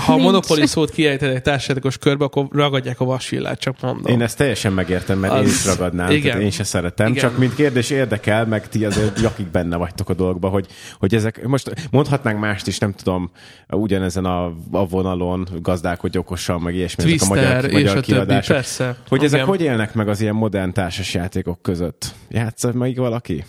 [0.05, 4.11] Ha a Monopoly szót kiejted egy társadalmas körbe, akkor ragadják a vasvillát, csak mondom.
[4.11, 5.41] Én ezt teljesen megértem, mert az...
[5.41, 6.21] én is ragadnám, igen.
[6.21, 7.07] tehát én se szeretem.
[7.07, 7.21] Igen.
[7.21, 10.67] Csak mint kérdés érdekel, meg ti azért jakik benne vagytok a dolgba, hogy,
[10.99, 13.31] hogy ezek, most mondhatnánk mást is, nem tudom,
[13.69, 18.43] ugyanezen a, a vonalon gazdálkodj okosan, meg ilyesmi, Twister, ezek a magyar, magyar és kiadások.
[18.43, 18.95] Többi, persze.
[19.07, 19.33] Hogy igen.
[19.33, 22.13] ezek hogy élnek meg az ilyen modern társasjátékok között?
[22.29, 23.43] Játsza meg valaki?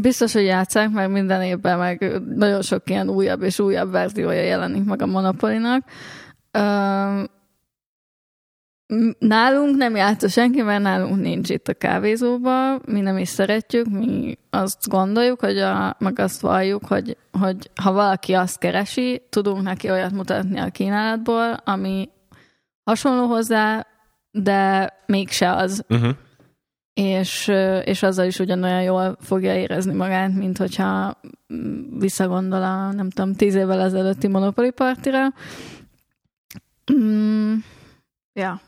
[0.00, 4.84] Biztos, hogy játszák, meg minden évben meg nagyon sok ilyen újabb és újabb verziója jelenik
[4.84, 5.84] meg a Monopolinak.
[9.18, 14.38] Nálunk nem játsza senki, mert nálunk nincs itt a kávézóban, mi nem is szeretjük, mi
[14.50, 19.90] azt gondoljuk, hogy a, meg azt valljuk, hogy, hogy ha valaki azt keresi, tudunk neki
[19.90, 22.08] olyat mutatni a kínálatból, ami
[22.84, 23.86] hasonló hozzá,
[24.30, 25.84] de mégse az.
[25.88, 26.10] Uh-huh
[26.96, 27.52] és,
[27.84, 31.20] és azzal is ugyanolyan jól fogja érezni magát, mint hogyha
[31.98, 35.26] visszagondol a, nem tudom, tíz évvel ezelőtti Monopoly partira.
[36.92, 37.54] Mm,
[38.32, 38.60] ja,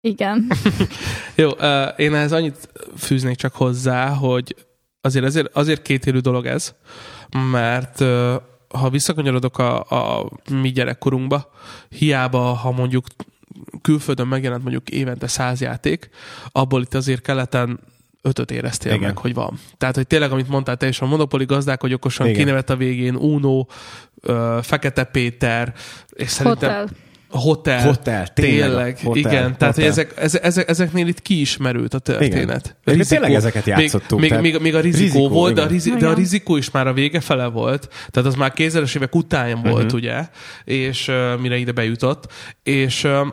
[0.00, 0.50] igen.
[1.34, 4.56] Jó, uh, én ehhez annyit fűznék csak hozzá, hogy
[5.00, 6.74] azért, azért, azért kétélű dolog ez,
[7.50, 8.34] mert uh,
[8.68, 11.50] ha visszakanyarodok a, a mi gyerekkorunkba,
[11.88, 13.06] hiába, ha mondjuk
[13.82, 16.08] külföldön megjelent mondjuk évente száz játék,
[16.52, 17.80] abból itt azért keleten
[18.22, 19.06] ötöt éreztél Igen.
[19.06, 19.58] meg, hogy van.
[19.78, 23.14] Tehát, hogy tényleg, amit mondtál te is, a Monopoly gazdák, hogy okosan kinevet a végén,
[23.14, 23.66] Uno,
[24.20, 25.74] ö, Fekete Péter,
[26.12, 26.70] és szerintem...
[26.70, 26.88] Hotel.
[27.28, 27.82] Hotel.
[27.82, 28.60] Hotel, tényleg.
[28.60, 29.56] tényleg hotel, igen, hotel.
[29.56, 32.76] tehát hogy ezek, ezek, ezeknél itt kiismerült a történet.
[32.84, 32.96] Igen.
[32.96, 34.20] Rizikó, tényleg ezeket játszottuk.
[34.20, 36.86] Még, még, még a rizikó, rizikó volt, de a, rizi, de a rizikó is már
[36.86, 39.70] a vége fele volt, tehát az már kézeres évek után uh-huh.
[39.70, 40.28] volt, ugye,
[40.64, 43.26] és uh, mire ide bejutott, és uh,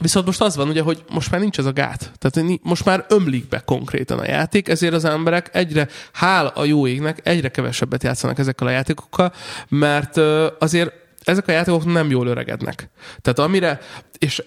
[0.00, 2.12] Viszont most az van ugye, hogy most már nincs ez a gát.
[2.18, 6.86] Tehát most már ömlik be konkrétan a játék, ezért az emberek egyre, hál a jó
[6.86, 9.32] égnek, egyre kevesebbet játszanak ezekkel a játékokkal,
[9.68, 10.16] mert
[10.58, 10.92] azért
[11.24, 12.90] ezek a játékok nem jól öregednek.
[13.22, 13.80] Tehát amire,
[14.18, 14.42] és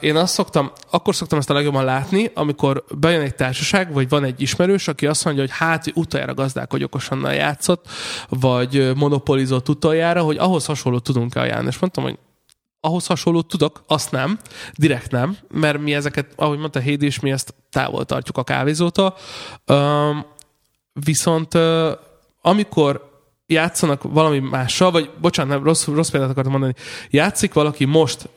[0.00, 4.24] én azt szoktam, akkor szoktam ezt a legjobban látni, amikor bejön egy társaság, vagy van
[4.24, 7.88] egy ismerős, aki azt mondja, hogy hát utoljára gazdálkodj okosannal játszott,
[8.28, 11.68] vagy monopolizott utoljára, hogy ahhoz hasonlót tudunk-e ajánlani.
[11.68, 12.18] És mondtam, hogy
[12.84, 14.38] ahhoz hasonlót tudok, azt nem,
[14.74, 19.16] direkt nem, mert mi ezeket, ahogy mondta Hédi is, mi ezt távol tartjuk a kávézótól.
[19.66, 20.24] Um,
[20.92, 21.54] viszont
[22.40, 23.12] amikor
[23.46, 26.74] játszanak valami mással, vagy bocsánat, nem, rossz, rossz példát akartam mondani,
[27.10, 28.28] játszik valaki most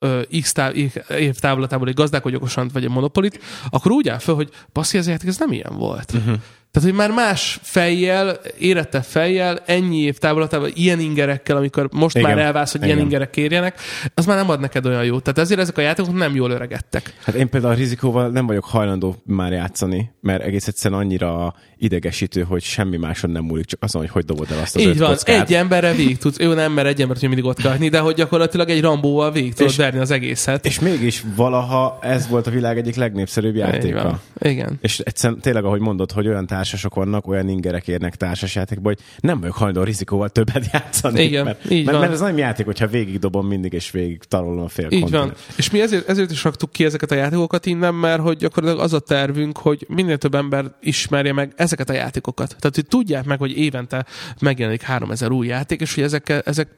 [0.00, 2.36] uh, X táv, év távolatából egy gazdálkodj
[2.72, 6.12] vagy egy monopolit, akkor úgy áll fel, hogy passzi, ez ez nem ilyen volt.
[6.12, 6.36] Uh-huh.
[6.72, 12.28] Tehát, hogy már más fejjel, érette fejjel, ennyi év távolatában, ilyen ingerekkel, amikor most Igen.
[12.30, 12.94] már elválsz, hogy Igen.
[12.94, 13.80] ilyen ingerek kérjenek,
[14.14, 15.22] az már nem ad neked olyan jót.
[15.22, 17.14] Tehát ezért ezek a játékok nem jól öregedtek.
[17.24, 22.42] Hát én például a rizikóval nem vagyok hajlandó már játszani, mert egész egyszerűen annyira idegesítő,
[22.42, 25.08] hogy semmi máson nem múlik, csak azon, hogy hogy dobod el azt az Így van,
[25.08, 25.40] kockát.
[25.48, 27.98] egy emberre végig tudsz, jó nem, mert egy embert hogy mindig ott kell hagyni, de
[27.98, 30.66] hogy gyakorlatilag egy rambóval végig tudod És- verni az egészet.
[30.66, 34.20] És mégis valaha ez volt a világ egyik legnépszerűbb játéka.
[34.38, 34.78] Igen.
[34.80, 39.40] És egyszerűen tényleg, ahogy mondod, hogy olyan társasok vannak, olyan ingerek érnek társasjátékba, hogy nem
[39.40, 41.22] vagyok hajlandó rizikóval többet játszani.
[41.22, 42.00] Igen, mert, így mert, van.
[42.00, 45.32] mert, ez nem játék, hogyha végig dobom mindig, és végig tarolom a fél Így van.
[45.56, 48.92] És mi ezért, ezért is raktuk ki ezeket a játékokat innen, mert hogy gyakorlatilag az
[48.92, 52.48] a tervünk, hogy minél több ember ismerje meg ezeket a játékokat.
[52.58, 54.06] Tehát, hogy tudják meg, hogy évente
[54.40, 56.68] megjelenik 3000 új játék, és hogy ezek, ezek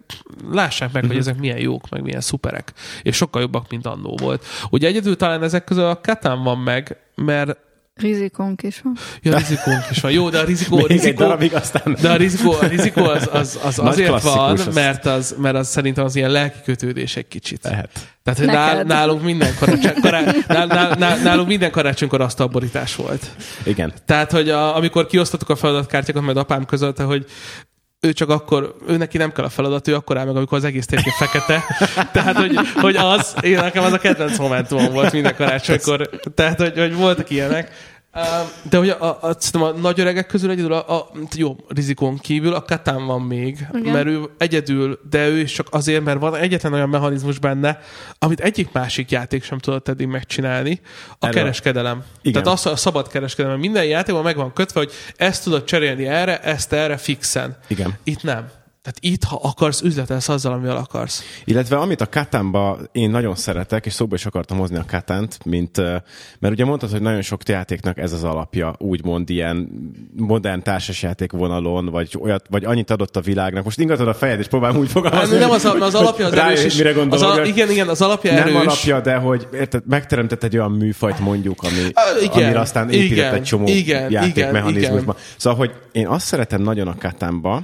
[0.50, 2.72] lássák meg, hogy ezek milyen jók, meg milyen szuperek.
[3.02, 4.44] És sokkal jobbak, mint annó volt.
[4.70, 8.96] Ugye egyedül talán ezek közül a Katán van meg, mert Rizikónk is van.
[9.22, 10.12] ja, rizikónk is van.
[10.12, 11.96] Jó, de a rizikó, Még egy rizikó, darabig, aztán...
[12.00, 15.56] de a rizikó, a rizikó az, az, az Nagy azért van, az- mert az, mert
[15.56, 17.64] az szerintem az ilyen lelki kötődés egy kicsit.
[17.64, 17.90] Lehet.
[18.22, 23.30] Tehát, hogy nál, nálunk minden karácsony, kará, nál, nál, nál, nálunk minden karácsonykor asztalborítás volt.
[23.64, 23.92] Igen.
[24.06, 27.26] Tehát, hogy a, amikor kiosztottuk a feladatkártyákat, majd apám közölte, hogy
[28.04, 30.64] ő csak akkor, ő neki nem kell a feladat, ő akkor áll meg, amikor az
[30.64, 31.64] egész térkép fekete.
[32.12, 36.10] Tehát, hogy, hogy az, én nekem az a kedvenc momentumom volt minden karácsonykor.
[36.34, 37.70] Tehát, hogy, hogy voltak ilyenek.
[38.62, 42.54] De hogy a, a, szerintem a nagy öregek közül egyedül a, a jó, rizikón kívül
[42.54, 43.92] a Katán van még, Igen.
[43.92, 47.80] mert ő egyedül, de ő is csak azért, mert van egyetlen olyan mechanizmus benne,
[48.18, 51.34] amit egyik másik játék sem tudott eddig megcsinálni, a Erről.
[51.34, 52.02] kereskedelem.
[52.22, 52.42] Igen.
[52.42, 53.58] Tehát az a szabad kereskedelem.
[53.58, 57.56] Minden játékban meg van kötve, hogy ezt tudod cserélni erre, ezt erre fixen.
[57.66, 57.98] Igen.
[58.04, 58.50] Itt nem.
[58.82, 61.22] Tehát itt, ha akarsz, üzletelsz azzal, amivel akarsz.
[61.44, 65.76] Illetve amit a Katánba én nagyon szeretek, és szóba is akartam hozni a Katánt, mint,
[66.38, 69.68] mert ugye mondtad, hogy nagyon sok játéknak ez az alapja, úgymond ilyen
[70.16, 73.64] modern társasjáték vonalon, vagy, olyat, vagy annyit adott a világnak.
[73.64, 75.36] Most ingatod a fejed, és próbálom úgy fogalmazni.
[75.38, 76.76] Nem az, az alapja az erős is.
[76.76, 78.54] mire Az al- igen, igen, az alapja nem erős.
[78.54, 81.92] alapja, de hogy érted, megteremtett egy olyan műfajt mondjuk, ami,
[82.22, 85.16] igen, amire aztán épített igen, egy csomó igen, játékmechanizmusba.
[85.36, 87.62] Szóval, hogy én azt szeretem nagyon a Katánba,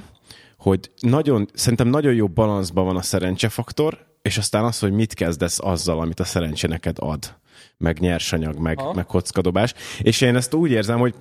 [0.59, 5.59] hogy nagyon, szerintem nagyon jó balanszban van a szerencsefaktor, és aztán az, hogy mit kezdesz
[5.59, 7.35] azzal, amit a szerencse neked ad,
[7.77, 8.93] meg nyersanyag, meg, Aha.
[8.93, 9.73] meg kockadobás.
[10.01, 11.15] És én ezt úgy érzem, hogy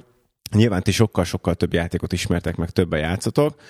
[0.55, 3.61] nyilván ti sokkal-sokkal több játékot ismertek, meg többen játszotok,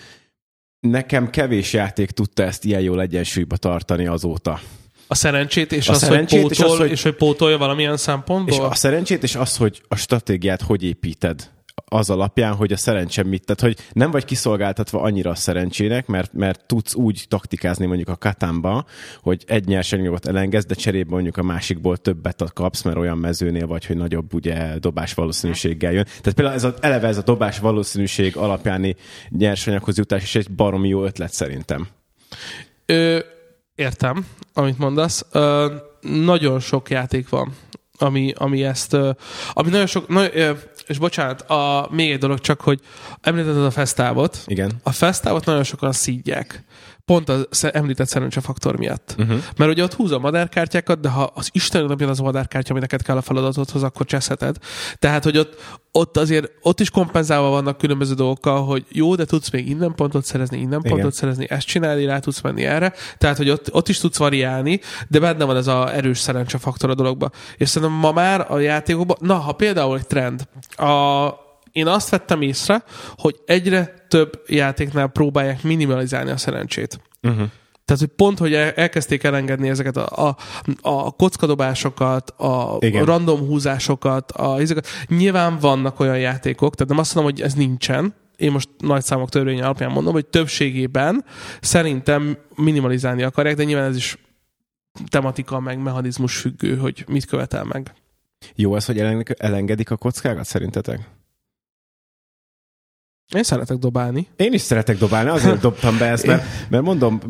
[0.80, 4.60] nekem kevés játék tudta ezt ilyen jól egyensúlyba tartani azóta.
[5.06, 7.96] A szerencsét, és A az, szerencsét, hogy pótol, és, az, hogy- és hogy pótolja valamilyen
[7.96, 8.54] szempontból.
[8.54, 11.50] És a szerencsét, és az, hogy a stratégiát hogy építed
[11.84, 16.32] az alapján, hogy a szerencse mit, tehát hogy nem vagy kiszolgáltatva annyira a szerencsének, mert,
[16.32, 18.84] mert tudsz úgy taktikázni mondjuk a katánba,
[19.22, 23.86] hogy egy nyersanyagot elengedsz, de cserébe mondjuk a másikból többet kapsz, mert olyan mezőnél vagy,
[23.86, 26.04] hogy nagyobb ugye dobás valószínűséggel jön.
[26.04, 28.96] Tehát például ez a, eleve ez a dobás valószínűség alapjáni
[29.28, 31.88] nyersanyaghoz jutás is egy baromi jó ötlet szerintem.
[32.86, 33.18] Ö,
[33.74, 35.26] értem, amit mondasz.
[35.32, 37.52] Ö, nagyon sok játék van,
[37.98, 38.94] ami, ami ezt,
[39.52, 42.80] ami nagyon sok, nagyon, és bocsánat, a, még egy dolog csak, hogy
[43.20, 44.42] említetted a fesztávot.
[44.46, 44.72] Igen.
[44.82, 46.64] A fesztávot nagyon sokan szídják.
[47.08, 49.14] Pont az említett szerencsefaktor miatt.
[49.18, 49.42] Uh-huh.
[49.56, 52.80] Mert ugye ott húzom a madárkártyákat, de ha az Isten napján az a madárkártya, ami
[52.80, 54.56] neked kell a feladatodhoz, akkor cseszheted.
[54.98, 55.60] Tehát, hogy ott,
[55.92, 60.24] ott azért, ott is kompenzálva vannak különböző dolgokkal, hogy jó, de tudsz még innen pontot
[60.24, 60.92] szerezni, innen Igen.
[60.92, 62.92] pontot szerezni, ezt csinálni, rá tudsz menni erre.
[63.18, 66.94] Tehát, hogy ott, ott is tudsz variálni, de benne van ez a erős szerencsefaktor a
[66.94, 67.30] dologba.
[67.56, 72.42] És szerintem ma már a játékokban, na, ha például egy trend, a, én azt vettem
[72.42, 72.84] észre,
[73.16, 77.00] hogy egyre több játéknál próbálják minimalizálni a szerencsét.
[77.22, 77.48] Uh-huh.
[77.84, 80.36] Tehát, hogy pont, hogy el- elkezdték elengedni ezeket a, a,
[80.80, 83.04] a kockadobásokat, a Igen.
[83.04, 84.86] random húzásokat, a, ezeket.
[85.06, 89.28] nyilván vannak olyan játékok, tehát nem azt mondom, hogy ez nincsen, én most nagy számok
[89.28, 91.24] törvénye alapján mondom, hogy többségében
[91.60, 94.18] szerintem minimalizálni akarják, de nyilván ez is
[95.08, 97.94] tematika meg mechanizmus függő, hogy mit követel meg.
[98.54, 101.00] Jó az, hogy eleng- elengedik a kockákat szerintetek?
[103.34, 104.26] Én szeretek dobálni.
[104.36, 107.20] Én is szeretek dobálni, azért dobtam be ezt, mert, mert mondom,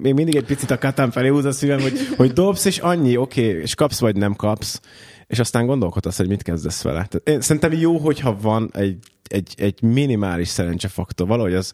[0.00, 3.16] még mindig egy picit a katán felé húz a szívem, hogy, hogy dobsz, és annyi,
[3.16, 4.80] oké, okay, és kapsz, vagy nem kapsz,
[5.26, 7.06] és aztán gondolkodsz, hogy mit kezdesz vele.
[7.08, 8.96] Tehát én, szerintem jó, hogyha van egy,
[9.28, 11.72] egy, egy minimális szerencsefaktor, valahogy az,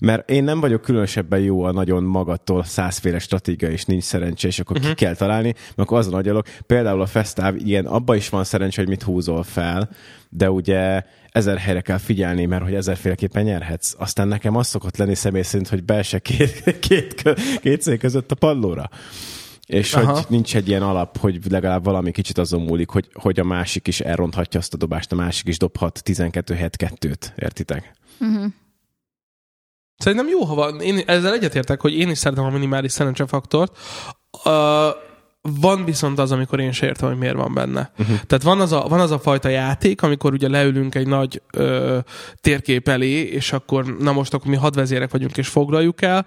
[0.00, 4.58] mert én nem vagyok különösebben jó a nagyon magattól százféle stratégia, és nincs szerencse, és
[4.58, 4.94] akkor uh-huh.
[4.94, 6.46] ki kell találni, mert akkor azon agyalok.
[6.66, 9.90] Például a Festáv, igen, abban is van szerencse, hogy mit húzol fel,
[10.30, 11.02] de ugye
[11.38, 13.94] ezer helyre kell figyelni, mert hogy ezerféleképpen nyerhetsz.
[13.98, 17.22] Aztán nekem az szokott lenni személy szerint, hogy be se két, két,
[17.60, 18.90] két szék között a padlóra.
[19.66, 20.12] és Aha.
[20.12, 23.86] hogy nincs egy ilyen alap, hogy legalább valami kicsit azon múlik, hogy, hogy a másik
[23.86, 27.92] is elronthatja azt a dobást, a másik is dobhat 12 helyet kettőt, értitek?
[29.96, 30.80] Szerintem jó, ha van.
[30.80, 33.76] Én ezzel egyetértek, hogy én is szeretem a minimális szerencsefaktort.
[34.44, 34.52] Uh,
[35.42, 37.92] van viszont az, amikor én se értem, hogy miért van benne.
[37.98, 38.20] Uh-huh.
[38.26, 41.98] Tehát van az, a, van az a fajta játék, amikor ugye leülünk egy nagy ö,
[42.40, 46.26] térkép elé, és akkor na most akkor mi hadvezérek vagyunk, és foglaljuk el,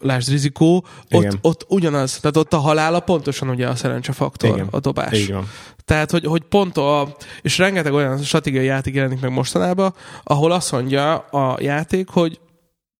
[0.00, 0.76] lásd rizikó,
[1.10, 1.38] ott, Igen.
[1.40, 4.68] ott ugyanaz, tehát ott a halála pontosan ugye a szerencsefaktor, Igen.
[4.70, 5.26] a dobás.
[5.26, 5.48] Van.
[5.84, 10.72] Tehát, hogy, hogy pont a, és rengeteg olyan stratégiai játék jelenik meg mostanában, ahol azt
[10.72, 12.40] mondja a játék, hogy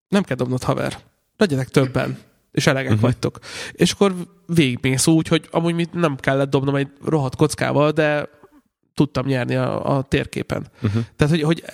[0.09, 0.99] nem kell dobnod haver.
[1.37, 2.19] Legyetek többen,
[2.59, 3.05] és elegek uh-huh.
[3.05, 3.39] vagytok.
[3.73, 4.15] És akkor
[4.47, 8.29] végigmész úgy, hogy amúgy mit nem kellett dobnom egy rohadt kockával, de
[8.95, 10.67] tudtam nyerni a, a térképen.
[10.83, 11.03] Uh-huh.
[11.17, 11.65] Tehát, hogy, hogy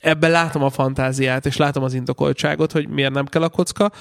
[0.00, 3.92] ebben látom a fantáziát, és látom az indokoltságot, hogy miért nem kell a kocka.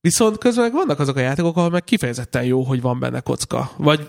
[0.00, 3.70] Viszont közben vannak azok a játékok, ahol meg kifejezetten jó, hogy van benne kocka.
[3.76, 4.08] Vagy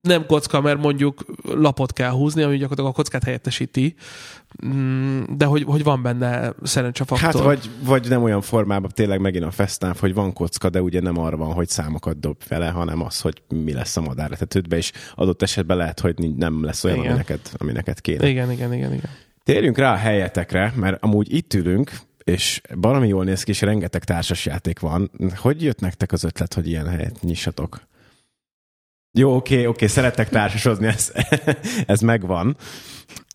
[0.00, 3.94] nem kocka, mert mondjuk lapot kell húzni, ami gyakorlatilag a kockát helyettesíti,
[4.66, 7.32] Mm, de hogy, hogy van benne szerencsefaktor.
[7.32, 11.00] Hát vagy, vagy nem olyan formában tényleg megint a fesztáv, hogy van kocka, de ugye
[11.00, 14.92] nem arra van, hogy számokat dob vele, hanem az, hogy mi lesz a madáretetődbe, és
[15.14, 18.28] adott esetben lehet, hogy nem lesz olyan, ami neked, ami neked kéne.
[18.28, 19.10] Igen, igen, igen, igen.
[19.44, 21.92] Térjünk rá a helyetekre, mert amúgy itt ülünk,
[22.24, 25.10] és baromi jól néz ki, és rengeteg társasjáték van.
[25.36, 27.80] Hogy jött nektek az ötlet, hogy ilyen helyet nyissatok?
[29.18, 31.12] Jó, oké, oké, szerettek társasozni, ez,
[31.86, 32.56] ez megvan.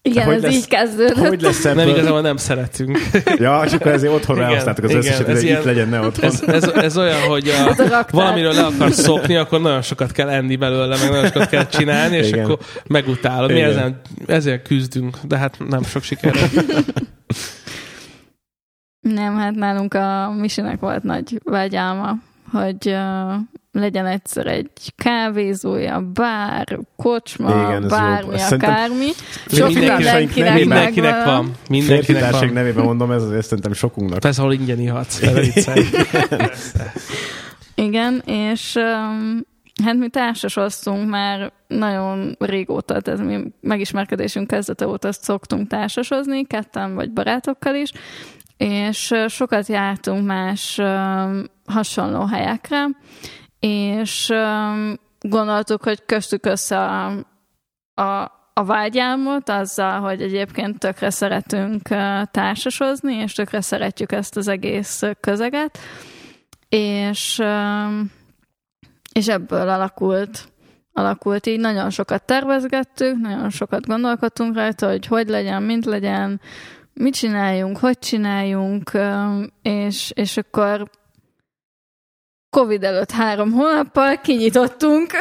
[0.01, 1.27] Igen, Hogy ez lesz- így kezdődött.
[1.27, 1.83] Hogy lesz ebből?
[1.83, 2.99] Nem igazából nem szeretünk.
[3.35, 5.99] Ja, és akkor ezért otthon elhoztátok az igen, összeset, ez hogy ilyen- itt legyen, ne
[5.99, 6.25] otthon.
[6.29, 10.11] Ez, ez, ez olyan, hogy a, Ez a valamiről le akarsz szokni, akkor nagyon sokat
[10.11, 12.43] kell enni belőle, meg nagyon sokat kell csinálni, és Igen.
[12.45, 13.51] akkor megutálod.
[13.51, 16.47] Mi ezen, ezért küzdünk, de hát nem sok sikerrel.
[18.99, 22.13] Nem, hát nálunk a Misinek volt nagy vágyálma,
[22.51, 23.33] hogy uh,
[23.73, 29.09] legyen egyszer egy kávézója, bár, kocsma, Igen, bármi, akármi.
[29.47, 31.51] Sok mindenkinek mindenkinek, Mindenkinek van.
[31.69, 32.49] Mindenkinek van.
[32.53, 34.19] nevében mondom, ez azért szerintem sokunknak.
[34.19, 35.21] Persze, ahol ingyen ihatsz.
[37.75, 39.41] Igen, és um,
[39.83, 46.95] hát mi társasoztunk már nagyon régóta, tehát mi megismerkedésünk kezdete óta azt szoktunk társasozni, ketten
[46.95, 47.91] vagy barátokkal is,
[48.57, 52.85] és sokat jártunk más um, hasonló helyekre,
[53.65, 54.33] és
[55.19, 57.05] gondoltuk, hogy köztük össze a,
[58.01, 61.81] a, a vágyálmot azzal, hogy egyébként tökre szeretünk
[62.31, 65.77] társasozni, és tökre szeretjük ezt az egész közeget,
[66.69, 67.41] és,
[69.13, 70.47] és ebből alakult,
[70.93, 71.59] alakult így.
[71.59, 76.41] Nagyon sokat tervezgettük, nagyon sokat gondolkodtunk rajta, hogy hogy legyen, mint legyen,
[76.93, 78.91] mit csináljunk, hogy csináljunk,
[79.61, 80.89] és, és akkor
[82.53, 85.11] Covid előtt három hónappal kinyitottunk.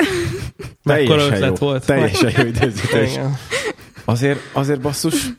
[0.83, 1.67] Mekkora Teljesen ötlet jó.
[1.67, 1.87] volt.
[1.87, 3.19] Teljesen jó időzítés.
[4.05, 5.31] Azért, azért basszus,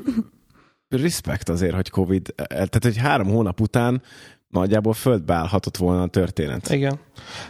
[0.89, 4.01] respekt azért, hogy Covid, tehát hogy három hónap után
[4.49, 6.69] nagyjából földbe állhatott volna a történet.
[6.69, 6.99] Igen.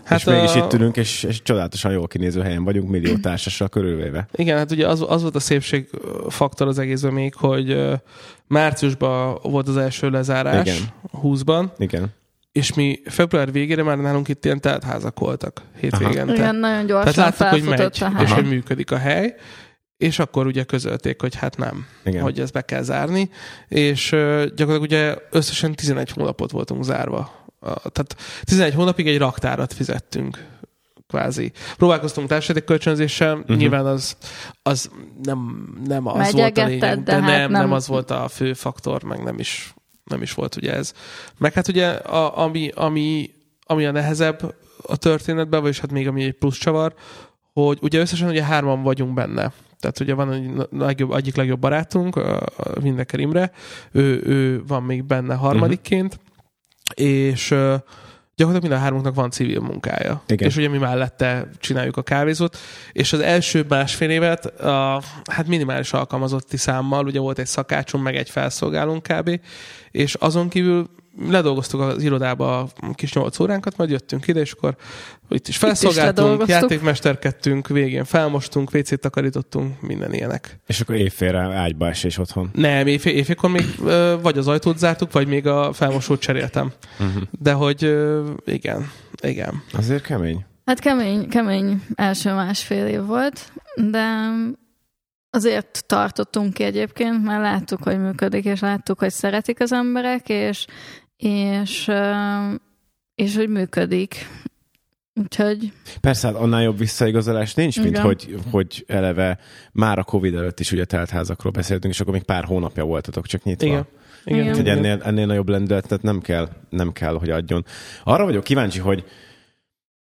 [0.04, 3.70] Hát és mégis a- itt ülünk, és, és csodálatosan jól kinéző helyen vagyunk, millió társassal
[3.70, 4.28] körülvéve.
[4.36, 5.90] Igen, hát ugye az, az volt a szépség
[6.28, 7.78] faktor az egészben még, hogy
[8.48, 10.82] márciusban volt az első lezárás, Igen.
[11.24, 12.14] 20-ban, Igen.
[12.54, 16.34] És mi február végére már nálunk itt ilyen teltházak voltak hétvégente.
[16.34, 19.36] Igen, nagyon gyorsan Tehát láttuk, hogy megy, a és hogy működik a hely,
[19.98, 22.22] és akkor ugye közölték, hogy hát nem, Igen.
[22.22, 23.30] hogy ezt be kell zárni,
[23.68, 24.10] és
[24.56, 27.48] gyakorlatilag ugye összesen 11 hónapot voltunk zárva.
[27.92, 30.46] Tehát 11 hónapig egy raktárat fizettünk
[31.08, 31.52] kvázi.
[31.78, 33.58] Próbálkoztunk társadalmi kölcsönzéssel, uh-huh.
[33.58, 34.18] nyilván az,
[34.62, 34.90] az
[35.24, 38.28] nem, nem az volt a lényeg, de de hát nem, nem, nem- az volt a
[38.28, 40.94] fő faktor, meg nem is, nem is volt ugye ez.
[41.38, 43.30] Meg hát ugye, a, ami, ami,
[43.66, 44.56] ami a nehezebb
[44.88, 46.94] a történetben, vagyis hát még ami egy plusz csavar,
[47.54, 49.52] hogy ugye összesen ugye hárman vagyunk benne.
[49.80, 52.20] Tehát ugye van egy legjobb, egyik legjobb barátunk,
[52.82, 53.52] Windecker Imre,
[53.92, 56.20] ő, ő van még benne harmadikként,
[56.96, 57.76] és ö,
[58.44, 60.24] gyakorlatilag mind a hármunknak van civil munkája.
[60.28, 60.48] Igen.
[60.48, 62.58] És ugye mi mellette csináljuk a kávézót,
[62.92, 65.02] és az első másfél évet a,
[65.32, 69.40] hát minimális alkalmazotti számmal, ugye volt egy szakácsunk, meg egy felszolgálunk kb.
[69.92, 70.90] És azon kívül
[71.30, 74.76] ledolgoztuk az irodába a kis nyolc óránkat, majd jöttünk ide, és akkor
[75.30, 76.62] itt is felszolgáltunk, ledolgoztuk.
[76.62, 80.60] játékmesterkedtünk, végén felmostunk, WC-t takarítottunk, minden ilyenek.
[80.68, 82.50] És akkor évfélre ágyba esés otthon.
[82.54, 83.66] Nem, éjfél, éjfélkor még
[84.22, 86.72] vagy az ajtót zártuk, vagy még a felmosót cseréltem.
[87.00, 87.24] Uh-huh.
[87.32, 87.98] De hogy
[88.46, 89.64] igen, igen.
[89.74, 90.46] Azért kemény.
[90.66, 94.30] Hát kemény, kemény első másfél év volt, de
[95.30, 100.66] azért tartottunk ki egyébként, mert láttuk, hogy működik, és láttuk, hogy szeretik az emberek, és,
[101.18, 101.92] és,
[103.16, 104.28] és hogy működik.
[105.16, 105.72] Úgyhogy...
[106.02, 109.40] Persze, hát annál jobb visszaigazolás nincs, mint hogy, hogy eleve
[109.72, 113.44] már a Covid előtt is ugye teltházakról beszéltünk, és akkor még pár hónapja voltatok csak
[113.44, 113.66] nyitva.
[113.66, 113.86] Igen.
[114.26, 114.40] Igen.
[114.40, 114.56] Igen.
[114.56, 117.66] Hogy ennél, ennél nagyobb lendületet nem kell, nem kell, hogy adjon.
[118.04, 119.06] Arra vagyok kíváncsi, hogy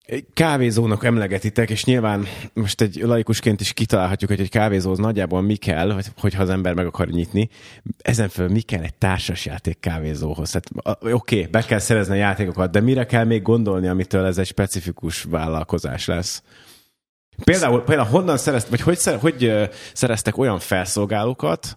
[0.06, 5.56] egy kávézónak emlegetitek, és nyilván most egy laikusként is kitalálhatjuk, hogy egy kávézóhoz nagyjából mi
[5.56, 7.49] kell, hogyha az ember meg akar nyitni.
[7.97, 10.53] Ezen föl mi kell egy társasjáték kávézóhoz?
[10.53, 14.38] Hát, Oké, okay, be kell szerezni a játékokat, de mire kell még gondolni, amitől ez
[14.38, 16.43] egy specifikus vállalkozás lesz?
[17.43, 21.76] Például, például honnan szereztek, vagy hogy, hogy szereztek olyan felszolgálókat,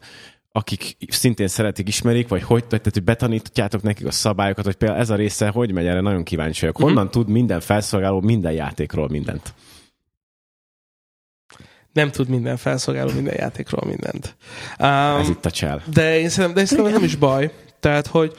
[0.59, 5.11] akik szintén szeretik, ismerik, vagy hogy, tehát, hogy betanítjátok nekik a szabályokat, hogy például ez
[5.11, 6.77] a része hogy megy, erre nagyon kíváncsi vagyok.
[6.77, 7.11] Honnan uh-huh.
[7.11, 9.55] tud minden felszolgáló minden játékról mindent?
[11.93, 14.37] Nem tud minden felszolgáló minden játékról mindent.
[14.81, 15.83] Um, ez itt a csel.
[15.93, 17.53] De én szerintem, de én szerintem nem is baj.
[17.81, 18.37] Tehát, hogy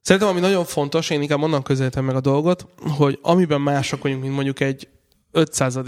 [0.00, 4.22] szerintem ami nagyon fontos, én inkább onnan közelítem meg a dolgot, hogy amiben mások vagyunk,
[4.22, 4.88] mint mondjuk egy
[5.32, 5.78] 500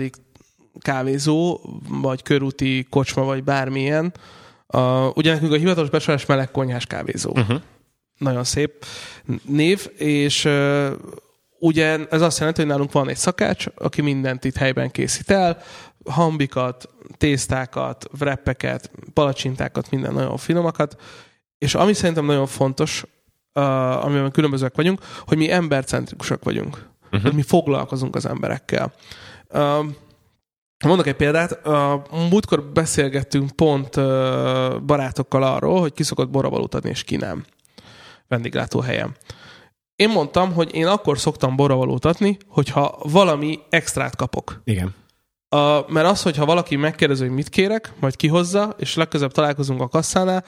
[0.80, 4.12] kávézó, vagy körúti kocsma, vagy bármilyen,
[4.70, 7.30] a, ugye nekünk a hivatalos besorolás meleg konyhás kávézó.
[7.30, 7.60] Uh-huh.
[8.18, 8.84] Nagyon szép
[9.44, 10.90] név, és uh,
[11.58, 15.58] ugye ez azt jelenti, hogy nálunk van egy szakács, aki mindent itt helyben készít el,
[16.04, 21.00] hambikat, tésztákat, wrappeket, palacsintákat, minden nagyon finomakat,
[21.58, 23.04] és ami szerintem nagyon fontos,
[23.54, 26.88] uh, amiben különbözőek vagyunk, hogy mi embercentrikusak vagyunk.
[27.04, 27.22] Uh-huh.
[27.22, 28.92] Hogy mi foglalkozunk az emberekkel.
[29.48, 29.86] Uh,
[30.86, 31.66] Mondok egy példát.
[31.66, 33.94] A múltkor beszélgettünk pont
[34.86, 37.44] barátokkal arról, hogy ki szokott borravalót adni, és ki nem.
[38.28, 39.16] Vendéglátóhelyen.
[39.96, 44.60] Én mondtam, hogy én akkor szoktam borravalót adni, hogyha valami extrát kapok.
[44.64, 44.94] Igen.
[45.48, 49.88] A, mert az, hogyha valaki megkérdezi, hogy mit kérek, majd kihozza, és legközelebb találkozunk a
[49.88, 50.44] kasszánál,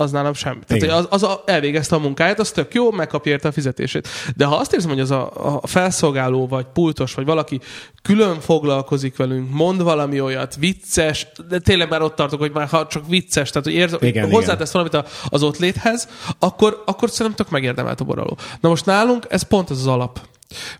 [0.00, 0.60] az nálam sem.
[0.66, 4.08] Tehát az, az a, elvégezte a munkáját, az tök jó, megkapja érte a fizetését.
[4.36, 5.30] De ha azt érzem, hogy az a,
[5.62, 7.60] a felszolgáló, vagy pultos, vagy valaki
[8.02, 12.86] külön foglalkozik velünk, mond valami olyat, vicces, de tényleg már ott tartok, hogy már ha
[12.86, 17.50] csak vicces, tehát hogy érzem, igen, hozzátesz valamit az ott léthez, akkor, akkor szerintem tök
[17.52, 18.38] megérdemelt a boraló.
[18.60, 20.20] Na most nálunk ez pont az az alap.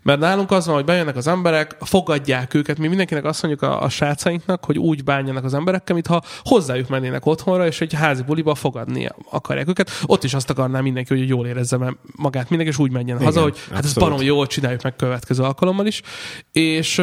[0.01, 3.81] Mert nálunk az van, hogy bejönnek az emberek, fogadják őket, mi mindenkinek azt mondjuk a,
[3.81, 8.55] a srácainknak, hogy úgy bánjanak az emberekkel, mintha hozzájuk mennének otthonra, és egy házi buliba
[8.55, 9.91] fogadni akarják őket.
[10.05, 11.77] Ott is azt akarná mindenki, hogy jól érezze
[12.15, 15.43] magát mindenki, és úgy menjen Igen, haza, hogy hát ez barom jól csináljuk meg következő
[15.43, 16.01] alkalommal is.
[16.51, 17.01] És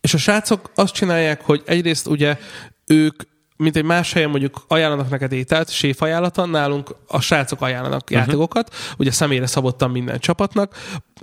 [0.00, 2.38] és a srácok azt csinálják, hogy egyrészt ugye
[2.86, 3.22] ők
[3.62, 8.18] mint egy más helyen mondjuk ajánlanak neked ételt, séf ajánlata, nálunk a srácok ajánlanak uh-huh.
[8.18, 10.74] játékokat, ugye személyre szabottan minden csapatnak,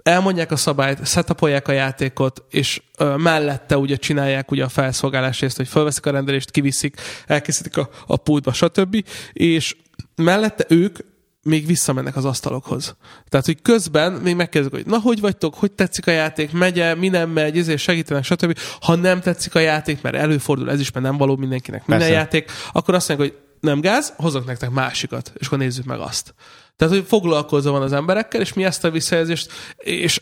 [0.04, 5.58] elmondják a szabályt, setupolják a játékot, és ö, mellette ugye csinálják ugye a felszolgálás részt,
[5.58, 9.06] hogy felveszik a rendelést, kiviszik, elkészítik a, a pultba, stb.
[9.34, 9.76] És
[10.16, 10.98] mellette ők
[11.44, 12.96] még visszamennek az asztalokhoz.
[13.30, 17.08] Tehát, hogy közben még megkezdik, hogy na, hogy vagytok, hogy tetszik a játék, megy mi
[17.08, 18.60] nem megy, ezért segítenek, stb.
[18.82, 22.24] Ha nem tetszik a játék, mert előfordul ez is, mert nem való mindenkinek minden Persze.
[22.24, 26.34] játék, akkor azt mondják, hogy nem gáz, hozok nektek másikat, és akkor nézzük meg azt.
[26.76, 30.22] Tehát, hogy foglalkozva van az emberekkel, és mi ezt a visszajelzést, és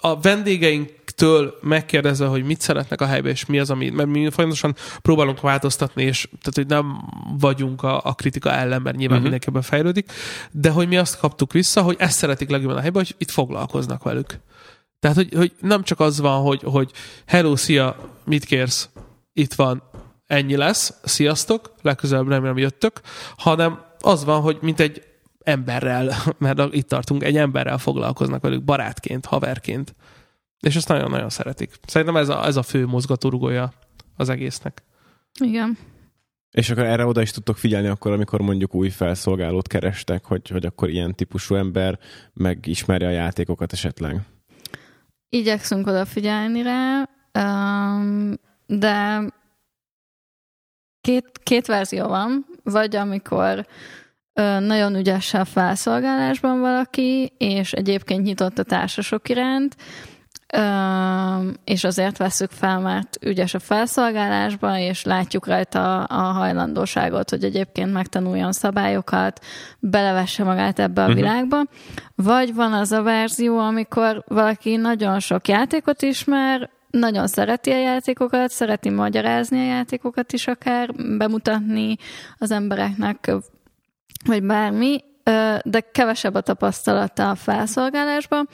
[0.00, 0.16] a
[1.18, 5.40] vendégeinktől megkérdezve, hogy mit szeretnek a helyben, és mi az, ami, mert mi folyamatosan próbálunk
[5.40, 9.32] változtatni, és tehát, hogy nem vagyunk a, a kritika ellen, mert nyilván uh-huh.
[9.32, 10.12] mindenki fejlődik,
[10.50, 14.02] de hogy mi azt kaptuk vissza, hogy ezt szeretik legjobban a helyben, hogy itt foglalkoznak
[14.02, 14.40] velük.
[15.00, 16.90] Tehát, hogy, hogy nem csak az van, hogy, hogy
[17.26, 18.88] hello, szia, mit kérsz,
[19.32, 19.82] itt van,
[20.26, 23.00] ennyi lesz, sziasztok, legközelebb remélem jöttök,
[23.36, 25.02] hanem az van, hogy mint egy
[25.42, 29.94] emberrel, mert itt tartunk, egy emberrel foglalkoznak velük barátként, haverként.
[30.60, 31.70] És ezt nagyon-nagyon szeretik.
[31.86, 33.72] Szerintem ez a, ez a fő mozgatórugója
[34.16, 34.82] az egésznek.
[35.40, 35.78] Igen.
[36.50, 40.66] És akkor erre oda is tudtok figyelni akkor, amikor mondjuk új felszolgálót kerestek, hogy, hogy
[40.66, 41.98] akkor ilyen típusú ember
[42.32, 44.20] megismerje a játékokat esetleg?
[45.28, 47.08] Igyekszünk odafigyelni rá,
[48.66, 49.22] de
[51.00, 52.46] két, két verzió van.
[52.62, 53.66] Vagy amikor
[54.58, 59.76] nagyon ügyes a felszolgálásban valaki, és egyébként nyitott a társasok iránt,
[61.64, 67.92] és azért veszük fel, mert ügyes a felszolgálásban, és látjuk rajta a hajlandóságot, hogy egyébként
[67.92, 69.44] megtanuljon szabályokat,
[69.78, 71.20] belevesse magát ebbe a uh-huh.
[71.20, 71.62] világba.
[72.14, 78.50] Vagy van az a verzió, amikor valaki nagyon sok játékot ismer, nagyon szereti a játékokat,
[78.50, 81.96] szereti magyarázni a játékokat is akár, bemutatni
[82.38, 83.30] az embereknek
[84.24, 85.04] vagy bármi,
[85.62, 88.48] de kevesebb a tapasztalata a felszolgálásban.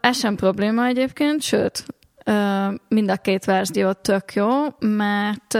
[0.00, 1.84] Ez sem probléma egyébként, sőt,
[2.88, 4.48] mind a két verzió tök jó,
[4.78, 5.58] mert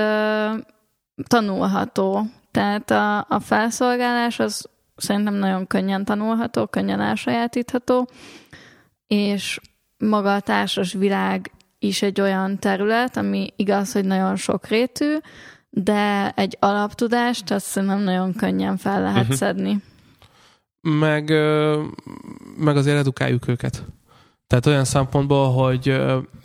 [1.29, 2.23] tanulható.
[2.51, 8.09] Tehát a, a felszolgálás az szerintem nagyon könnyen tanulható, könnyen elsajátítható,
[9.07, 9.61] és
[9.99, 15.17] maga a társas világ is egy olyan terület, ami igaz, hogy nagyon sokrétű,
[15.71, 19.37] de egy alaptudást azt szerintem nagyon könnyen fel lehet uh-huh.
[19.37, 19.83] szedni.
[20.81, 21.33] Meg,
[22.61, 23.85] meg azért edukáljuk őket.
[24.51, 25.83] Tehát olyan szempontból, hogy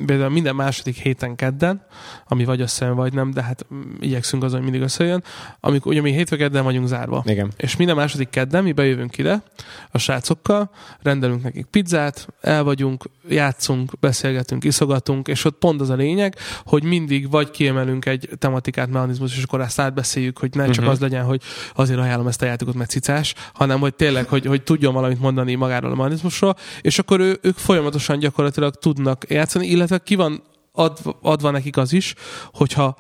[0.06, 1.86] például minden második héten kedden,
[2.28, 5.24] ami vagy összejön, vagy nem, de hát mm, igyekszünk azon, hogy mindig összejön,
[5.60, 7.24] amikor ugye mi hétfő kedden vagyunk zárva.
[7.26, 7.52] Igen.
[7.58, 9.44] És minden második kedden mi bejövünk ide
[9.92, 10.70] a srácokkal,
[11.02, 16.36] rendelünk nekik pizzát, el vagyunk, játszunk, beszélgetünk, iszogatunk, és ott pont az a lényeg,
[16.66, 20.94] hogy mindig vagy kiemelünk egy tematikát, mechanizmus, és akkor ezt átbeszéljük, hogy ne csak Mhm.
[20.94, 21.42] az legyen, hogy
[21.76, 25.56] azért ajánlom ezt a játékot, mert cicás, hanem hogy tényleg, hogy, hogy tudjon valamit mondani
[25.56, 31.20] magáról a mechanizmusról, és akkor ő, ők folyamatosan gyakorlatilag tudnak játszani, illetve ki van adva,
[31.22, 32.14] adva nekik az is,
[32.54, 32.98] hogyha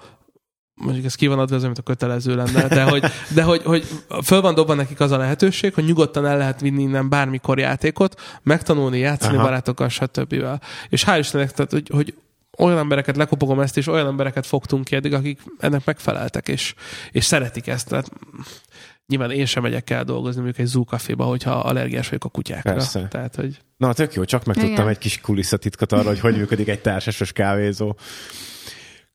[0.75, 3.87] mondjuk ez ki van adva, ez mint a kötelező lenne, de hogy, de hogy, hogy
[4.23, 8.21] föl van dobva nekik az a lehetőség, hogy nyugodtan el lehet vinni innen bármikor játékot,
[8.43, 9.43] megtanulni, játszani Aha.
[9.43, 10.45] barátokkal, stb.
[10.89, 12.13] És hál' Istennek, tehát, hogy, hogy
[12.57, 16.73] olyan embereket lekopogom ezt, és olyan embereket fogtunk ki eddig, akik ennek megfeleltek, és,
[17.11, 17.87] és szeretik ezt.
[17.89, 18.11] Tehát
[19.07, 22.71] nyilván én sem megyek el dolgozni mondjuk egy zoo kaféba, hogyha allergiás vagyok a kutyákra.
[22.71, 23.07] Persze.
[23.07, 24.87] Tehát, hogy Na, tök jó, csak megtudtam Igen.
[24.87, 27.95] egy kis kulisszatitkot arra, hogy hogy működik egy társasos kávézó.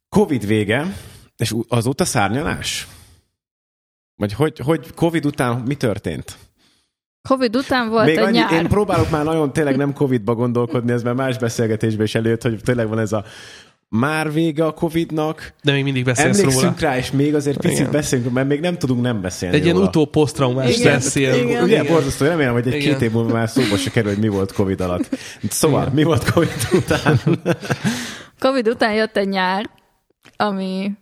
[0.09, 0.97] Covid vége,
[1.37, 2.87] és azóta szárnyalás?
[4.15, 6.39] Vagy hogy, hogy Covid után mi történt?
[7.29, 8.53] Covid után volt Még egy annyi, nyár.
[8.53, 12.61] én próbálok már nagyon tényleg nem Covidba gondolkodni, ez már más beszélgetésben is előtt, hogy
[12.63, 13.25] tényleg van ez a
[13.93, 16.51] már vége a Covidnak, de még mindig beszélsz róla.
[16.51, 17.91] emlékszünk rá, és még azért picit Igen.
[17.91, 19.89] beszélünk, mert még nem tudunk nem beszélni Egy ilyen róla.
[19.89, 21.39] utó-posztraumás Igen, stressz ilyen.
[21.39, 21.63] igen.
[21.63, 22.93] Ugye, borzasztó, remélem, hogy egy Igen.
[22.93, 25.09] két év múlva már szóba se kerül, hogy mi volt Covid alatt.
[25.49, 27.21] Szóval, mi volt Covid után?
[28.39, 29.71] Covid után jött egy nyár,
[30.37, 30.93] ami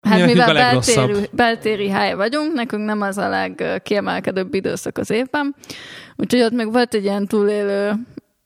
[0.00, 5.54] Hát Mi mivel beltéri, beltéri hely vagyunk, nekünk nem az a legkiemelkedőbb időszak az évben,
[6.16, 7.92] úgyhogy ott még volt egy ilyen túlélő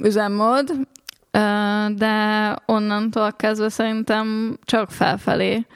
[0.04, 0.70] üzemmód,
[1.94, 5.66] de onnantól kezdve szerintem csak felfelé.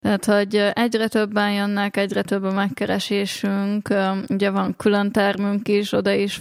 [0.00, 3.94] Tehát, hogy egyre többen jönnek, egyre több a megkeresésünk,
[4.28, 6.40] ugye van külön termünk is, oda is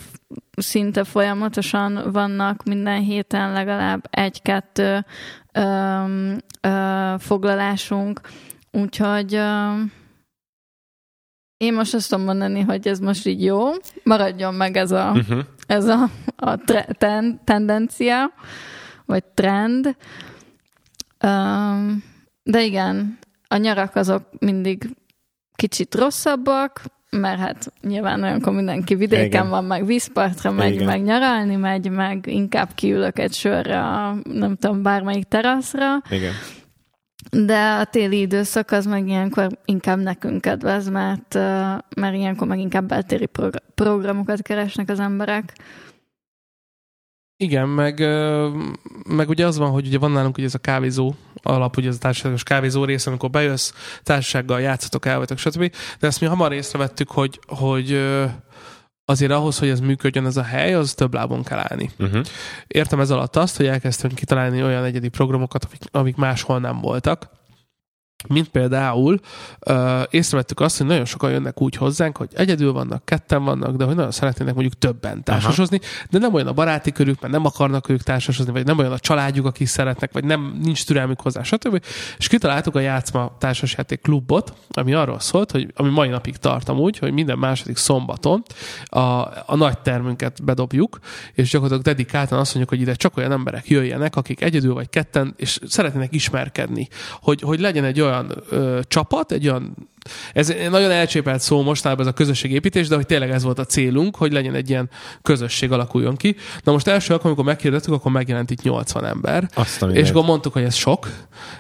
[0.58, 5.06] szinte folyamatosan vannak minden héten legalább egy-kettő
[7.18, 8.22] foglalásunk,
[8.72, 9.72] úgyhogy ö,
[11.66, 13.70] én most azt tudom mondani, hogy ez most így jó,
[14.04, 15.40] maradjon meg ez a, Uh-huh.
[15.68, 18.32] ez a, a tre- ten, tendencia,
[19.06, 19.96] vagy trend.
[21.24, 22.04] Um,
[22.44, 24.90] de igen, a nyarak azok mindig
[25.56, 29.50] kicsit rosszabbak, mert hát nyilván olyankor mindenki vidéken Igen.
[29.50, 30.86] van, meg vízpartra megy, Igen.
[30.86, 36.34] meg nyaralni megy, meg inkább kiülök egy sörre a, nem tudom, bármelyik teraszra, Igen.
[37.32, 41.34] De a téli időszak az meg ilyenkor inkább nekünk kedvez, mert,
[41.96, 45.54] mert ilyenkor meg inkább beltéri progr- programokat keresnek az emberek.
[47.38, 48.00] Igen, meg,
[49.10, 51.96] meg ugye az van, hogy ugye van nálunk ugye ez a kávézó alap, ugye ez
[51.96, 53.74] a társaságos kávézó rész, amikor bejössz,
[54.04, 55.76] társasággal játszatok, elvetek, stb.
[56.00, 58.02] De ezt mi hamar észrevettük, hogy, hogy
[59.06, 61.90] azért ahhoz, hogy ez működjön ez a hely, az több lábon kell állni.
[62.00, 62.26] Uh-huh.
[62.68, 67.30] Értem ez alatt azt, hogy elkezdtünk kitalálni olyan egyedi programokat, amik, amik máshol nem voltak.
[68.28, 69.20] Mint például
[69.60, 73.84] ö, észrevettük azt, hogy nagyon sokan jönnek úgy hozzánk, hogy egyedül vannak, ketten vannak, de
[73.84, 77.90] hogy nagyon szeretnének mondjuk többen társasozni, de nem olyan a baráti körük, mert nem akarnak
[77.90, 81.84] ők társasozni, vagy nem olyan a családjuk, akik szeretnek, vagy nem nincs türelmük hozzá, stb.
[82.18, 86.98] És kitaláltuk a Játszma társasjáték klubot, ami arról szólt, hogy ami mai napig tart amúgy,
[86.98, 88.44] hogy minden második szombaton
[88.86, 89.00] a,
[89.46, 91.00] a nagy termünket bedobjuk,
[91.34, 95.34] és gyakorlatilag dedikáltan azt mondjuk, hogy ide csak olyan emberek jöjjenek, akik egyedül vagy ketten,
[95.38, 96.88] és szeretnének ismerkedni.
[97.22, 98.14] Hogy, hogy legyen egy olyan
[98.50, 99.90] ö, csapat, egy olyan
[100.34, 103.66] ez egy nagyon elcsépelt szó mostanában ez a közösségépítés, de hogy tényleg ez volt a
[103.66, 104.90] célunk, hogy legyen egy ilyen
[105.22, 106.36] közösség alakuljon ki.
[106.64, 109.50] Na most első alkalom, amikor meghirdettük, akkor megjelent itt 80 ember.
[109.54, 110.10] Azt És mindenit.
[110.10, 111.10] akkor mondtuk, hogy ez sok,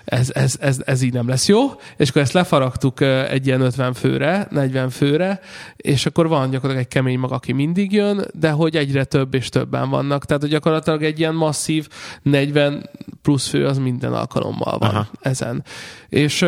[0.05, 1.59] ez, ez, ez, ez így nem lesz jó,
[1.97, 5.39] és akkor ezt lefaragtuk egy ilyen 50 főre, 40 főre,
[5.75, 9.49] és akkor van gyakorlatilag egy kemény mag, aki mindig jön, de hogy egyre több és
[9.49, 10.25] többen vannak.
[10.25, 11.87] Tehát hogy gyakorlatilag egy ilyen masszív
[12.21, 12.89] 40
[13.21, 15.07] plusz fő az minden alkalommal van Aha.
[15.21, 15.63] ezen.
[16.09, 16.45] És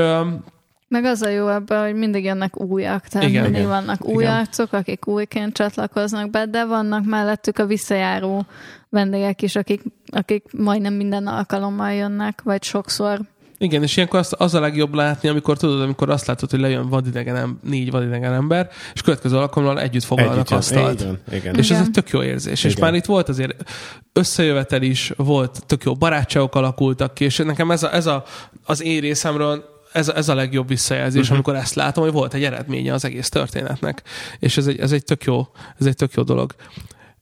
[0.87, 3.41] Meg az a jó ebben, hogy mindig jönnek újak, tehát Igen.
[3.41, 3.71] mindig Igen.
[3.71, 4.35] vannak új Igen.
[4.35, 8.45] arcok, akik újként csatlakoznak be, de vannak mellettük a visszajáró
[8.89, 13.19] vendégek is, akik, akik majdnem minden alkalommal jönnek, vagy sokszor.
[13.59, 16.89] Igen, és ilyenkor az, az a legjobb látni, amikor tudod, amikor azt látod, hogy lejön
[16.89, 21.01] vadidegen, em- négy vadidegen ember, és következő alkalommal együtt foglalnak Együtt asztalt.
[21.01, 21.55] Igen, igen.
[21.55, 22.63] És ez egy tök jó érzés.
[22.63, 22.83] És Igen.
[22.83, 23.69] már itt volt azért
[24.13, 28.23] összejövetel is, volt tök jó barátságok alakultak ki, és nekem ez, a, ez a,
[28.65, 31.35] az én részemről ez, ez a legjobb visszajelzés, uh-huh.
[31.35, 34.01] amikor ezt látom, hogy volt egy eredménye az egész történetnek.
[34.39, 35.47] És ez egy, ez egy, tök, jó,
[35.79, 36.55] ez egy tök jó dolog.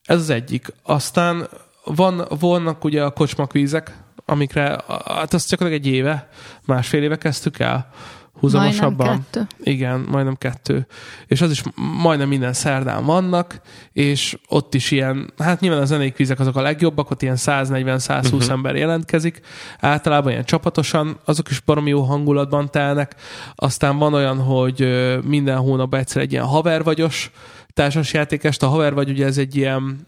[0.03, 0.67] Ez az egyik.
[0.83, 1.47] Aztán
[1.83, 6.29] van, vannak ugye a kocsmakvízek, amikre, hát azt csak egy éve,
[6.65, 7.91] másfél éve kezdtük el
[8.39, 9.07] húzamosabban.
[9.07, 9.47] Majdnem kettő.
[9.71, 10.87] Igen, majdnem kettő.
[11.27, 11.63] És az is
[12.01, 13.61] majdnem minden szerdán vannak,
[13.91, 18.23] és ott is ilyen, hát nyilván a zenék vízek azok a legjobbak, ott ilyen 140-120
[18.23, 18.41] uh-huh.
[18.41, 18.51] Mhm.
[18.51, 19.41] ember jelentkezik,
[19.79, 23.15] általában ilyen csapatosan, azok is baromi jó hangulatban telnek.
[23.55, 24.87] Aztán van olyan, hogy
[25.23, 27.31] minden hónapban egyszer egy ilyen havervagyos
[27.73, 30.07] társasjátékest, a haver vagy ugye ez egy ilyen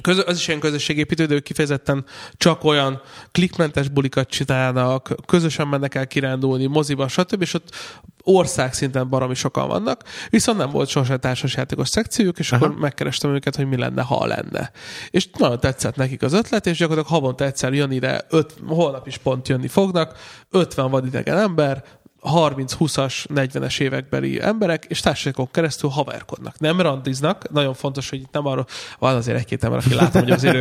[0.00, 2.04] Köz, az is ilyen közösségépítő, de ők kifejezetten
[2.36, 3.00] csak olyan
[3.32, 7.42] klikmentes bulikat csinálnak, közösen mennek el kirándulni, moziba, stb.
[7.42, 7.74] És ott
[8.22, 12.64] országszinten baromi sokan vannak, viszont nem volt sosem társasjátékos szekciójuk, és Aha.
[12.64, 14.70] akkor megkerestem őket, hogy mi lenne, ha lenne.
[15.10, 19.16] És nagyon tetszett nekik az ötlet, és gyakorlatilag havonta egyszer jön ide, öt, holnap is
[19.16, 20.18] pont jönni fognak,
[20.50, 21.84] 50 vadidegen ember,
[22.22, 26.58] 30-20-as, 40-es évekbeli emberek, és társaságok keresztül haverkodnak.
[26.58, 28.66] Nem randiznak, nagyon fontos, hogy itt nem arról,
[28.98, 30.54] van azért egy-két ember, aki látom, hogy azért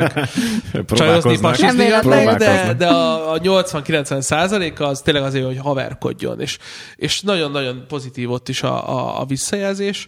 [0.73, 1.87] ők csajozni, pasizni,
[2.37, 6.57] de, de a, a 80-90 százaléka az tényleg azért, hogy haverkodjon, és,
[6.95, 10.07] és nagyon-nagyon pozitív ott is a, a, a visszajelzés.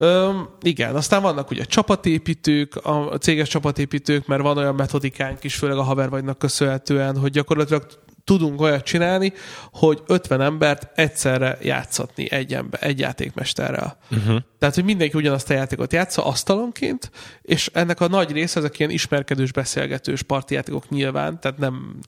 [0.00, 5.76] Öm, igen, aztán vannak ugye csapatépítők, a céges csapatépítők, mert van olyan metodikánk is, főleg
[5.76, 7.86] a havervagynak köszönhetően, hogy gyakorlatilag
[8.28, 9.32] tudunk olyat csinálni,
[9.72, 13.98] hogy 50 embert egyszerre játszatni egy, ember, egy játékmesterrel.
[14.10, 14.38] Uh-huh.
[14.58, 17.10] Tehát, hogy mindenki ugyanazt a játékot játsza asztalonként,
[17.42, 21.98] és ennek a nagy része ezek ilyen ismerkedős, beszélgetős partijátékok nyilván, tehát nem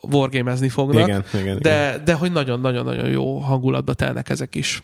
[0.00, 1.58] wargamezni fognak, Igen, igen, igen.
[1.60, 4.82] de, de hogy nagyon-nagyon-nagyon jó hangulatba telnek ezek is.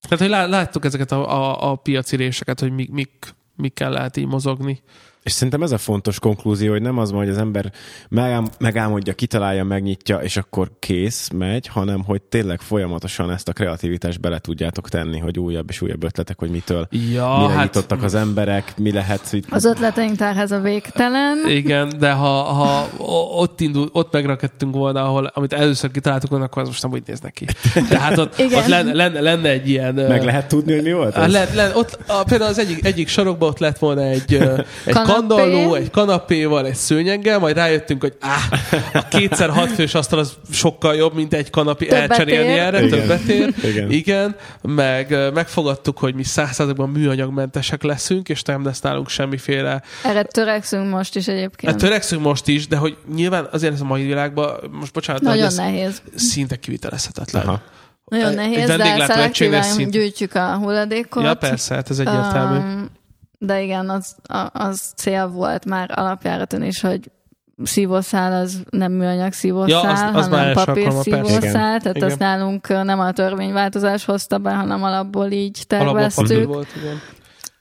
[0.00, 4.16] Tehát, hogy lá- láttuk ezeket a, a, a piaci réseket, hogy mik, mik, mikkel lehet
[4.16, 4.82] így mozogni.
[5.26, 7.72] És szerintem ez a fontos konklúzió, hogy nem az van, hogy az ember
[8.08, 14.20] megám, megálmodja, kitalálja, megnyitja, és akkor kész, megy, hanem hogy tényleg folyamatosan ezt a kreativitást
[14.20, 18.14] bele tudjátok tenni, hogy újabb és újabb ötletek, hogy mitől, Ja, mire hát- nyitottak az
[18.14, 19.46] emberek, mi lehet itt.
[19.50, 21.38] Az ötleteink tárháza végtelen.
[21.48, 22.88] Igen, de ha, ha
[23.36, 27.02] ott, indul, ott megrakedtünk volna, ahol, amit először kitaláltuk volna, akkor az most nem úgy
[27.06, 27.44] néz neki.
[27.88, 28.58] Tehát ott, Igen.
[28.58, 29.94] ott lenne, lenne, lenne egy ilyen...
[29.94, 31.32] Meg lehet tudni, hogy mi volt Hát ez?
[31.32, 35.12] Lehet, lehet, ott, a, például az egyik, egyik sarokban ott lett volna egy, egy Kanapé.
[35.18, 38.42] Kandalló, egy kanapéval, egy szőnyeggel, majd rájöttünk, hogy áh,
[38.92, 42.58] a kétszer hat fős asztal az sokkal jobb, mint egy kanapé Többet elcserélni ér.
[42.58, 42.98] erre, Igen.
[43.00, 43.54] többet ér.
[43.64, 43.90] Igen.
[43.90, 50.90] Igen, meg megfogadtuk, hogy mi százszázalékban műanyagmentesek leszünk, és nem lesz nálunk semmiféle Erre törekszünk
[50.90, 51.76] most is Hát egyébként.
[51.76, 55.54] törekszünk most is, de hogy nyilván azért ez a mai világban, most bocsánat, Nagyon ez
[55.56, 56.02] nehéz.
[56.14, 57.42] szinte kivitelezhetetlen.
[57.46, 57.60] Aha.
[58.04, 61.22] Nagyon nehéz, de szelektíven szint- gyűjtjük a hulladékot.
[61.22, 62.56] Ja, persze, hát ez egyértelmű.
[62.58, 62.90] Um,
[63.38, 67.10] de igen, az, a- az cél volt már alapjáraton is, hogy
[67.62, 71.52] szívószál az nem műanyag szívószál, Ja, az- az hanem papír szívószál, Igen.
[71.52, 72.08] tehát Igen.
[72.08, 76.46] azt nálunk nem a törvényváltozás hozta be, hanem alapból így Alapból terveztük.
[76.46, 77.00] volt, igen.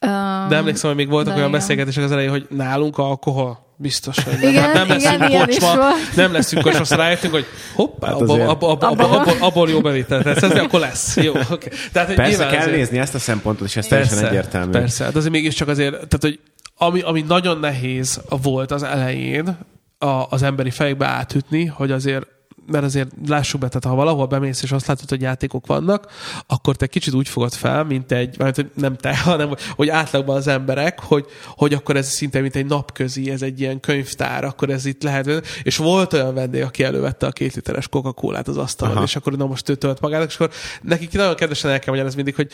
[0.01, 1.59] Um, De emlékszem, hogy még voltak de olyan igen.
[1.59, 3.64] beszélgetések az elején, hogy nálunk alkohol.
[3.77, 4.49] Biztos, hogy nem.
[4.49, 8.41] Igen, hát nem igen, leszünk kocsma, nem leszünk kocsma, aztán rájöttünk, hogy hoppá, Hát abból,
[8.41, 11.15] abból, abból, abból, abból, abból jó bevételt lesz, ez akkor lesz.
[11.17, 11.69] Jó, oké.
[11.91, 14.71] Tehát, Persze kell azért- nézni ezt a szempontot, és ez teljesen Persze, egyértelmű.
[14.71, 16.39] Persze, hát azért mégiscsak azért, tehát hogy
[16.77, 19.57] ami, ami nagyon nehéz volt az elején
[19.97, 22.27] a, az emberi fejekbe átütni, hogy azért
[22.67, 26.11] mert azért lássuk be, tehát ha valahol bemész, és azt látod, hogy játékok vannak,
[26.47, 30.35] akkor te kicsit úgy fogod fel, mint egy, mert hogy nem te, hanem hogy átlagban
[30.35, 34.69] az emberek, hogy, hogy akkor ez szinte mint egy napközi, ez egy ilyen könyvtár, akkor
[34.69, 35.45] ez itt lehet.
[35.63, 39.03] És volt olyan vendég, aki elővette a két literes Coca-Colát az asztalon, Aha.
[39.03, 40.49] és akkor na most ő tölt magának, és akkor
[40.81, 42.51] nekik nagyon kedvesen el kell magyarázni mindig, hogy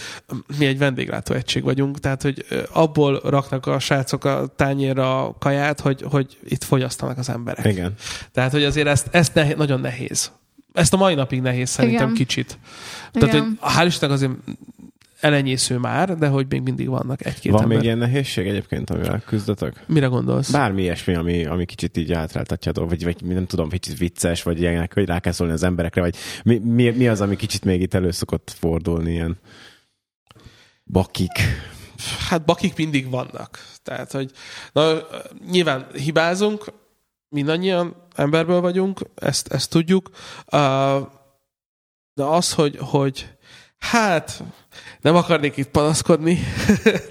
[0.57, 5.79] mi egy vendéglátó egység vagyunk, tehát hogy abból raknak a srácok a tányérra a kaját,
[5.79, 7.65] hogy, hogy itt fogyasztanak az emberek.
[7.65, 7.93] Igen.
[8.33, 10.00] Tehát, hogy azért ezt, ezt nehéz, nagyon nehéz.
[10.73, 12.13] Ezt a mai napig nehéz szerintem Igen.
[12.13, 12.57] kicsit.
[13.11, 13.57] Tehát, Igen.
[13.59, 14.31] hogy hál' Istennek azért
[15.19, 17.77] elenyésző már, de hogy még mindig vannak egy-két Van ember.
[17.77, 19.83] még ilyen nehézség egyébként, amivel küzdötök?
[19.87, 20.51] Mire gondolsz?
[20.51, 24.93] Bármi ilyesmi, ami, ami kicsit így átráltatja vagy, vagy nem tudom, kicsit vicces, vagy ilyenek,
[24.93, 27.93] hogy rá kell szólni az emberekre, vagy mi, mi, mi az, ami kicsit még itt
[27.93, 29.37] elő szokott fordulni, ilyen
[30.83, 31.31] bakik.
[32.29, 33.65] Hát bakik mindig vannak.
[33.83, 34.31] Tehát, hogy
[34.71, 34.97] na,
[35.51, 36.65] nyilván hibázunk,
[37.31, 40.09] mindannyian emberből vagyunk, ezt, ezt tudjuk,
[42.13, 43.29] de az, hogy, hogy
[43.77, 44.43] hát
[45.01, 46.39] nem akarnék itt panaszkodni.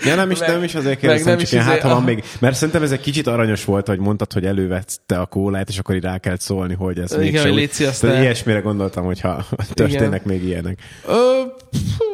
[0.05, 1.87] Ja, nem is, Meg- nem is azért meg kérdezem, nem csak is ilyen, hát izé-
[1.87, 5.27] ha van még, mert szerintem ez egy kicsit aranyos volt, hogy mondtad, hogy elővette a
[5.27, 8.01] kólát, és akkor így rá kellett szólni, hogy ez Igen, mégse hogy úgy- léci azt
[8.01, 9.45] Tehát ne- ilyesmire gondoltam, hogyha
[9.75, 10.79] történnek még ilyenek.
[11.07, 11.43] Ö,
[11.73, 12.05] fú,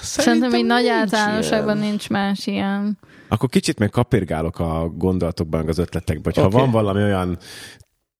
[0.00, 1.88] Szerintem így nagy nincs általánosságban ilyen.
[1.88, 2.98] nincs más ilyen.
[3.30, 6.60] Akkor kicsit még kapirgálok a gondolatokban, az ötletekben, hogyha okay.
[6.60, 7.38] van valami olyan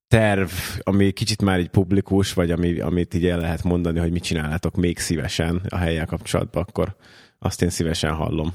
[0.08, 0.50] terv,
[0.82, 4.76] ami kicsit már így publikus, vagy ami, amit így el lehet mondani, hogy mit csinálnátok
[4.76, 6.96] még szívesen a helyel kapcsolatban, akkor
[7.38, 8.54] azt én szívesen hallom.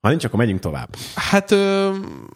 [0.00, 0.96] Ha nincs, akkor megyünk tovább.
[1.14, 1.52] Hát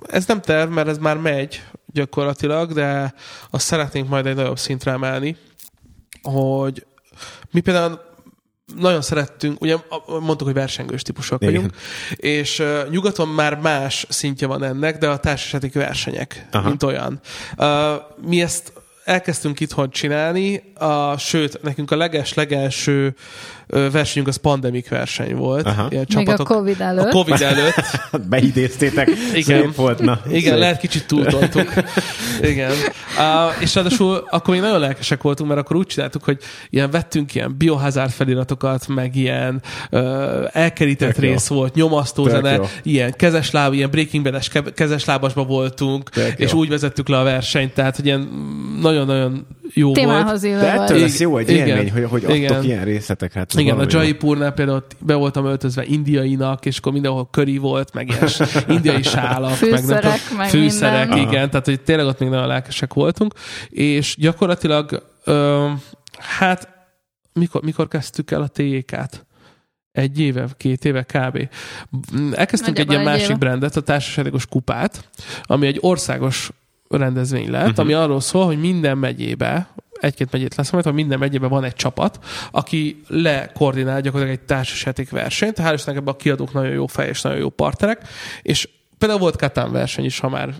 [0.06, 3.14] ez nem terv, mert ez már megy gyakorlatilag, de
[3.50, 5.36] azt szeretnénk majd egy nagyobb szintre emelni,
[6.22, 6.86] hogy
[7.50, 8.00] mi például
[8.78, 11.54] nagyon szerettünk, ugye mondtuk, hogy versengős típusok Igen.
[11.54, 11.74] vagyunk,
[12.16, 16.68] és uh, nyugaton már más szintje van ennek, de a társasági versenyek, Aha.
[16.68, 17.20] mint olyan.
[17.56, 17.66] Uh,
[18.26, 18.72] mi ezt
[19.04, 23.14] elkezdtünk itthon csinálni, a, sőt, nekünk a leges-legelső
[23.72, 25.66] versenyünk az pandemik verseny volt.
[25.66, 25.86] Aha.
[25.90, 27.04] Ilyen Még csapatok, a Covid előtt.
[27.04, 27.74] A Covid előtt.
[28.30, 29.08] Beidéztétek.
[29.34, 29.42] Igen.
[29.42, 29.98] Szép volt.
[29.98, 30.58] Na, Igen, szép.
[30.58, 31.72] lehet kicsit túltoltuk.
[32.42, 32.70] Igen.
[32.70, 36.38] Uh, és ráadásul akkor még nagyon lelkesek voltunk, mert akkor úgy csináltuk, hogy
[36.70, 40.00] ilyen vettünk ilyen biohazard feliratokat, meg ilyen uh,
[40.52, 41.56] elkerített Tök rész jó.
[41.56, 42.64] volt, nyomasztó Tök zene, jó.
[42.82, 46.58] ilyen kezesláb, ilyen Breaking Bad-es kezeslábasba voltunk, Tök és jó.
[46.58, 48.28] úgy vezettük le a versenyt, tehát hogy ilyen
[48.80, 50.60] nagyon-nagyon jó Témához volt.
[50.60, 52.50] De ettől lesz jó egy igen, élmény, hogy, hogy igen.
[52.52, 53.52] adtok ilyen részleteket.
[53.62, 58.28] Igen, a Jaipurnál például be voltam öltözve indiainak, és akkor mindenhol köri volt, meg ilyen
[58.76, 61.28] indiai sálak, fűszerek, meg, nem meg fűszerek, minden.
[61.28, 63.34] igen, tehát hogy tényleg ott még nagyon lelkesek voltunk,
[63.68, 65.68] és gyakorlatilag ö,
[66.18, 66.68] hát
[67.32, 69.26] mikor, mikor kezdtük el a TJK-t?
[69.92, 71.48] egy éve, két éve kb.
[72.32, 73.38] Elkezdtünk egy ilyen másik éve.
[73.38, 75.08] brandet, a társaságos kupát,
[75.42, 76.50] ami egy országos
[76.88, 77.84] rendezvény lett, uh-huh.
[77.84, 79.68] ami arról szól, hogy minden megyébe,
[80.02, 82.18] egy-két megyét lesz, mert minden megyében van egy csapat,
[82.50, 85.58] aki lekoordinál gyakorlatilag egy társasjáték versenyt.
[85.58, 88.02] Hál' Istennek ebben a kiadók nagyon jó fej és nagyon jó partnerek,
[88.42, 90.54] és például volt Katán verseny is, ha már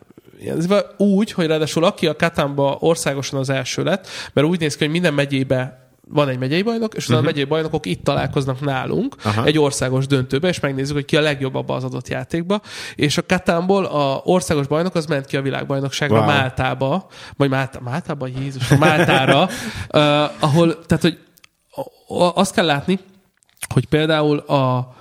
[0.97, 4.93] úgy, hogy ráadásul aki a Katánba országosan az első lett, mert úgy néz ki, hogy
[4.93, 5.82] minden megyébe
[6.13, 7.19] van egy megyei bajnok, és uh-huh.
[7.19, 9.45] a megyei bajnokok itt találkoznak nálunk Aha.
[9.45, 12.61] egy országos döntőbe, és megnézzük, hogy ki a legjobb abba az adott játékba.
[12.95, 16.27] És a Katánból a országos bajnok az ment ki a világbajnokságra wow.
[16.27, 17.07] Máltába,
[17.37, 19.51] vagy Málta, Máltába, Jézus, Máltára, uh,
[20.41, 21.19] ahol, tehát, hogy
[22.35, 22.99] azt kell látni,
[23.75, 24.95] hogy például a,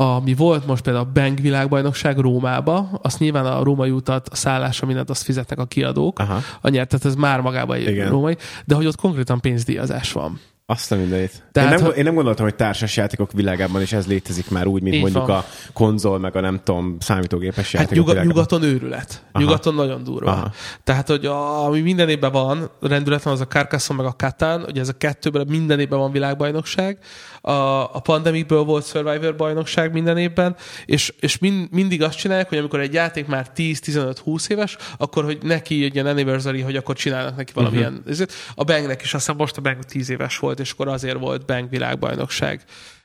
[0.00, 4.86] ami volt most például a Bank világbajnokság Rómába, azt nyilván a római utat, a szállása,
[4.86, 6.40] mindent azt fizetnek a kiadók, Aha.
[6.60, 8.08] a nyert, tehát ez már magában egy Igen.
[8.08, 10.40] római, de hogy ott konkrétan pénzdíjazás van.
[10.70, 11.42] Azt a mindenit.
[11.52, 11.96] Tehát, én, nem, ha...
[11.96, 15.36] én nem gondoltam, hogy társasjátékok világában is ez létezik már úgy, mint Így mondjuk van.
[15.36, 19.24] a konzol, meg a nem tudom, számítógépes hát játékok nyuga, Nyugaton őrület.
[19.32, 19.44] Aha.
[19.44, 20.30] Nyugaton nagyon durva.
[20.30, 20.52] Aha.
[20.84, 24.64] Tehát, hogy a, ami minden évben van, rendület van, az a Carcassonne meg a Katán,
[24.68, 26.98] ugye ez a kettőben minden évben van világbajnokság,
[27.40, 27.52] a,
[27.94, 32.80] a pandemikből volt Survivor bajnokság minden évben, és, és mind, mindig azt csinálják, hogy amikor
[32.80, 37.52] egy játék már 10-15-20 éves, akkor hogy neki egy ilyen anniversary, hogy akkor csinálnak neki
[37.54, 38.02] valamilyen.
[38.06, 38.26] Uh-huh.
[38.54, 41.46] A Bangnek is, azt hiszem most a Bang 10 éves volt, és akkor azért volt
[41.46, 42.64] Bang világbajnokság.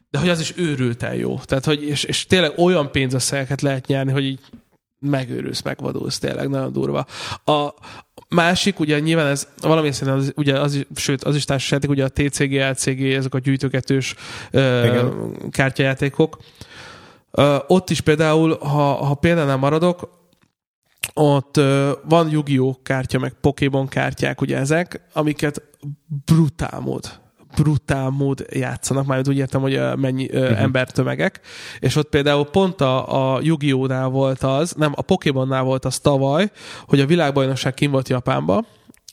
[0.09, 1.39] De hogy az is őrülten jó.
[1.39, 4.39] Tehát, hogy, és, és tényleg olyan pénzösszegeket lehet nyerni, hogy így
[4.99, 7.05] megőrülsz, megvadulsz, tényleg nagyon durva.
[7.45, 7.73] A
[8.29, 12.03] másik, ugye nyilván ez valamilyen szinten, az, ugye az is, sőt, az is társaságjáték, ugye
[12.03, 14.15] a TCG, LCG, ezek a gyűjtögetős
[15.51, 16.37] kártyajátékok.
[17.31, 20.09] Uh, ott is például, ha, ha példánál maradok,
[21.13, 25.61] ott uh, van Yu-Gi-Oh kártya, meg Pokémon kártyák, ugye ezek, amiket
[26.25, 27.23] brutál mód
[27.55, 30.61] brutál mód játszanak, már úgy értem, hogy mennyi uh-huh.
[30.61, 31.39] embertömegek,
[31.79, 36.51] és ott például pont a, a Yu-Gi-Oh-nál volt az, nem, a Pokémonnál volt az tavaly,
[36.87, 38.65] hogy a világbajnokság kim volt Japánba,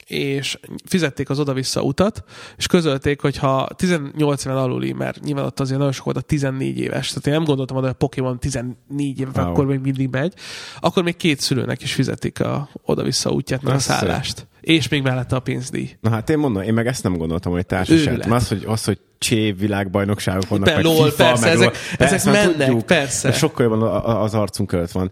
[0.07, 2.24] és fizették az oda-vissza utat,
[2.57, 6.20] és közölték, hogy ha 18 éven aluli, mert nyilván ott azért nagyon sok volt a
[6.20, 8.76] 14 éves, tehát én nem gondoltam hogy a Pokémon 14
[9.20, 9.47] éves, wow.
[9.47, 10.34] akkor még mindig megy,
[10.80, 14.47] akkor még két szülőnek is fizetik a oda-vissza útját, meg a szállást.
[14.63, 15.91] És még mellette a pénzdíj.
[16.01, 18.33] Na hát én mondom, én meg ezt nem gondoltam, hogy társaság.
[18.33, 22.15] Az, hogy, az, hogy csév világbajnokságok vannak, Be, meg LOL, FIFA, persze, meg ezek, persze,
[22.15, 23.33] ezek mennek, tudjuk, persze.
[23.33, 25.11] Sokkal jobban az arcunk előtt van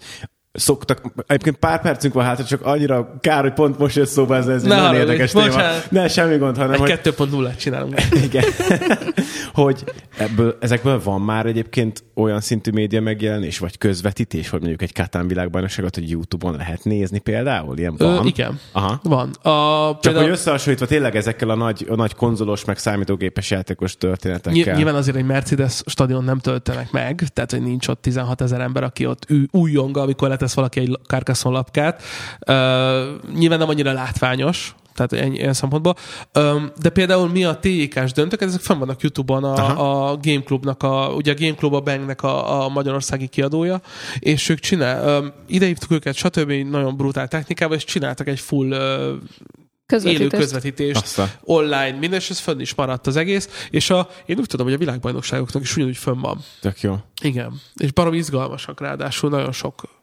[0.53, 4.47] szoktak, egyébként pár percünk van hátra, csak annyira kár, hogy pont most jött szóba ez,
[4.47, 5.45] ez nagyon érdekes téma.
[5.45, 5.91] Bocsánat.
[5.91, 7.01] Ne, semmi gond, hanem, egy hogy...
[7.03, 8.01] 2.0-et csinálunk.
[8.25, 8.45] Igen.
[9.53, 9.85] hogy
[10.19, 15.27] ebből, ezekből van már egyébként olyan szintű média megjelenés, vagy közvetítés, hogy mondjuk egy Katán
[15.27, 17.79] világbajnokságot, hogy YouTube-on lehet nézni például?
[17.79, 18.25] Ilyen van?
[18.25, 18.59] Ö, igen.
[18.73, 19.01] Aha.
[19.03, 19.31] Van.
[19.31, 20.25] A, Csak például...
[20.25, 24.77] hogy összehasonlítva tényleg ezekkel a nagy, a nagy konzolos, meg számítógépes játékos történetekkel.
[24.77, 28.83] Nyilván azért egy Mercedes stadion nem töltenek meg, tehát hogy nincs ott 16 ezer ember,
[28.83, 32.03] aki ott újjong, amikor letesz valaki egy Carcassonne lapkát.
[32.47, 35.97] Uh, nyilván nem annyira látványos, tehát ennyi, ilyen szempontból.
[36.81, 41.13] De például mi a TJK-s döntők, ezek fenn vannak YouTube-on a, a Game Clubnak, a,
[41.15, 43.81] ugye a Game Club a Banknek a, a magyarországi kiadója,
[44.19, 46.51] és ők csinál, idehívtuk őket, stb.
[46.51, 48.71] nagyon brutál technikával, és csináltak egy full
[49.93, 51.31] uh, élő közvetítést, Aztán.
[51.41, 54.75] online, minden, és ez fönn is maradt az egész, és a, én úgy tudom, hogy
[54.75, 56.45] a világbajnokságoknak is ugyanúgy fönn van.
[56.61, 56.97] Tök jó.
[57.23, 60.00] Igen, és barom izgalmasak ráadásul, nagyon sok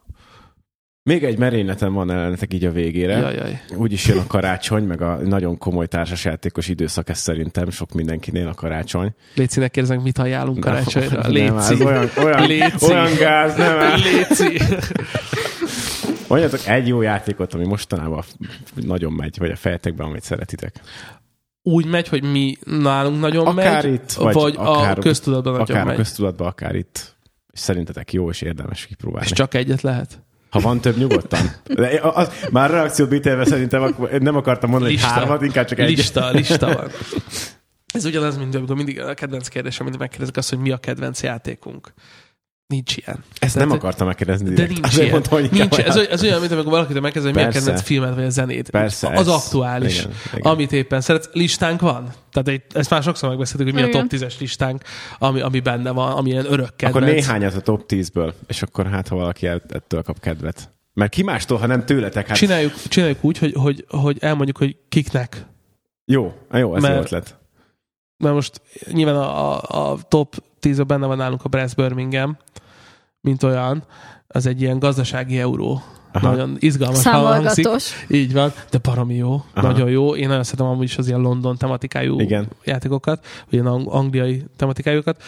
[1.08, 3.18] még egy merényletem van ellenetek így a végére.
[3.18, 3.62] Jajjaj.
[3.76, 8.54] Úgyis jön a karácsony, meg a nagyon komoly társasjátékos időszak, ez szerintem sok mindenkinél a
[8.54, 9.14] karácsony.
[9.36, 11.28] Léci, ne kérdezek, mit ajánlunk karácsonyra.
[11.28, 11.76] Léci.
[11.76, 12.86] Nem, olyan, olyan, Léci.
[12.86, 14.58] olyan gáz, nem Léci.
[16.28, 18.24] Mondjatok egy jó játékot, ami mostanában
[18.76, 20.76] nagyon megy, vagy a fejetekben, amit szeretitek.
[21.62, 25.68] Úgy megy, hogy mi nálunk nagyon Akár megy, itt, vagy vagy akár- a köztudatban nagyon
[25.70, 25.96] Akár a megy.
[25.96, 27.16] köztudatban, akár itt.
[27.54, 29.26] És szerintetek jó és érdemes kipróbálni.
[29.30, 30.26] És csak egyet lehet.
[30.50, 31.52] Ha van több, nyugodtan.
[31.64, 35.90] De az, már reakciót bítélve szerintem akkor nem akartam mondani, hogy hármat, inkább csak egy.
[35.90, 36.92] Lista, lista van.
[37.94, 41.24] Ez ugyanaz, mint amikor mindig a kedvenc kérdés, amit megkérdezik azt, hogy mi a kedvenc
[41.24, 41.94] játékunk.
[42.68, 43.24] Nincs ilyen.
[43.40, 44.54] Ezt Tehát- nem akartam megkérdezni.
[44.54, 45.12] De nincs Azért ilyen.
[45.12, 47.66] mondtam, hogy nincs, ez, olyan- ez olyan, mint amikor valakitől megkezdeni, hogy mi a Persze.
[47.66, 48.70] kedvenc filmet, vagy a zenét.
[48.70, 50.00] Persze, Az ez- aktuális.
[50.00, 50.52] igen, igen.
[50.52, 51.30] Amit éppen szeretsz.
[51.34, 52.14] Listánk van.
[52.32, 54.08] Tehát egy, ezt már sokszor megbeszéltük, hogy mi a Igen.
[54.08, 54.82] top 10-es listánk,
[55.20, 56.96] ami, ami benne van, ami ilyen örök kedvenc.
[57.06, 60.70] Akkor néhányat a top 10-ből, és akkor hát, ha valaki ettől kap kedvet.
[60.94, 64.76] Mert ki mástól, ha nem tőletek, hát Csináljuk, csináljuk úgy, hogy, hogy, hogy elmondjuk, hogy
[64.90, 65.46] kiknek.
[66.06, 67.38] jó, jó, ez Mert- jó ötlet.
[68.18, 68.62] Mert most
[68.92, 72.38] nyilván a, a, a top 10 benne van nálunk a Brest Birmingham,
[73.22, 73.84] mint olyan.
[74.28, 75.82] Az egy ilyen gazdasági euró.
[76.12, 76.30] Aha.
[76.30, 77.68] Nagyon izgalmas hangzik.
[78.08, 79.68] Így van, de baromi jó, Aha.
[79.68, 80.16] Nagyon jó.
[80.16, 82.48] Én nagyon szeretem amúgy is az ilyen London tematikájú Igen.
[82.64, 85.22] játékokat, vagy ilyen ang- angliai tematikájukat.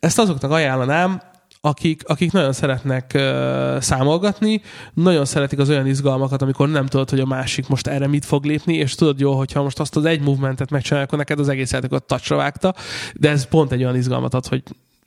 [0.00, 1.22] Ezt azoknak ajánlanám,
[1.64, 4.62] akik, akik nagyon szeretnek uh, számolgatni,
[4.94, 8.44] nagyon szeretik az olyan izgalmakat, amikor nem tudod, hogy a másik most erre mit fog
[8.44, 11.72] lépni, és tudod jó, hogyha most azt az egy movementet megcsinálják, akkor neked az egész
[11.72, 12.74] játékot touchra vágta,
[13.14, 14.62] de ez pont egy olyan izgalmat ad, hogy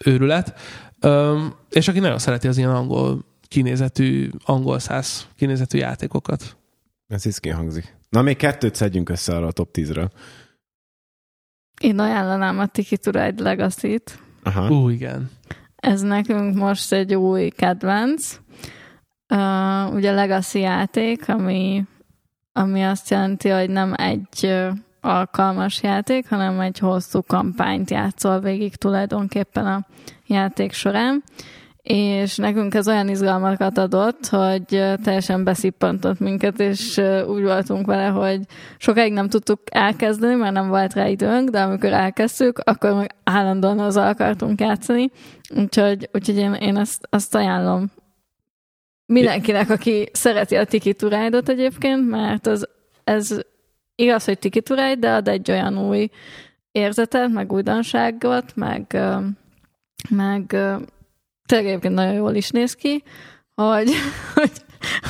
[0.06, 0.60] őrület.
[1.02, 6.58] Um, és aki nagyon szereti az ilyen angol kinézetű, angol száz kinézetű játékokat.
[7.08, 7.96] Ez iszki hangzik.
[8.10, 10.10] Na, még kettőt szedjünk össze arra a top 10-ről.
[11.82, 14.20] Én ajánlanám a Tiki to Ride Legacy-t.
[14.44, 14.70] Aha.
[14.70, 15.30] Ú, igen.
[15.86, 18.40] Ez nekünk most egy új kedvenc.
[19.30, 21.84] Uh, ugye Legacy játék, ami,
[22.54, 24.64] ami azt jelenti, hogy nem egy
[25.02, 29.86] alkalmas játék, hanem egy hosszú kampányt játszol végig tulajdonképpen a
[30.28, 31.24] játék során.
[31.86, 34.66] És nekünk ez olyan izgalmakat adott, hogy
[35.04, 38.40] teljesen beszippantott minket, és úgy voltunk vele, hogy
[38.78, 43.80] sokáig nem tudtuk elkezdeni, mert nem volt rá időnk, de amikor elkezdtük, akkor meg állandóan
[43.80, 45.12] azzal akartunk játszani.
[45.56, 47.92] Úgyhogy, úgyhogy én, én ezt, azt ajánlom
[49.06, 52.68] mindenkinek, aki szereti a Tiki to Ride-ot egyébként, mert az,
[53.04, 53.40] ez
[53.96, 56.10] igaz, hogy Tiki Ride, de ad egy olyan új
[56.72, 58.98] érzetet, meg újdonságot, meg,
[60.10, 60.56] meg
[61.46, 63.04] tényleg egyébként nagyon jól is néz ki,
[63.56, 63.90] hogy,
[64.36, 64.52] hogy,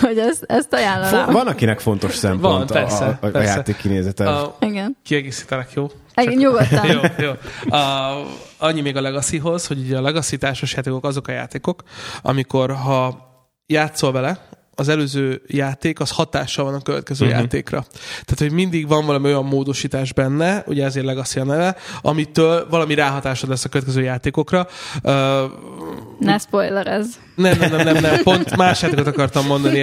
[0.01, 1.23] hogy ezt, ezt ajánlanám.
[1.25, 3.55] Fo- van, akinek fontos szempont Van, persze, a, a, a persze.
[3.55, 4.29] játék kinézete.
[4.29, 4.97] A, Igen.
[5.03, 5.87] kiegészítenek, jó?
[6.13, 6.85] Egy, nyugodtan.
[6.91, 7.31] jó, jó.
[7.77, 8.11] A,
[8.57, 11.83] annyi még a Legacyhoz, hogy ugye a Legacy társasjátékok azok a játékok,
[12.21, 13.17] amikor ha
[13.65, 17.41] játszol vele, az előző játék az hatással van a következő uh-huh.
[17.41, 17.85] játékra.
[18.11, 22.93] Tehát, hogy mindig van valami olyan módosítás benne, ugye ezért Legacy a neve, amitől valami
[22.93, 24.67] ráhatásod lesz a következő játékokra.
[25.03, 25.13] Uh,
[26.19, 27.07] Ne spoilerezz.
[27.35, 29.81] nem, nem, nem, nem, nem, pont más játékot akartam mondani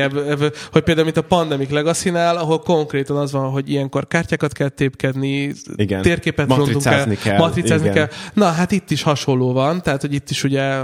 [0.72, 5.52] hogy például, mint a Pandemic Legacy-nál, ahol konkrétan az van, hogy ilyenkor kártyákat kell tépkedni,
[5.76, 6.02] Igen.
[6.02, 7.94] térképet rontunk Matricázni kell, matricázni igen.
[7.94, 8.16] kell.
[8.32, 10.82] Na, hát itt is hasonló van, tehát, hogy itt is ugye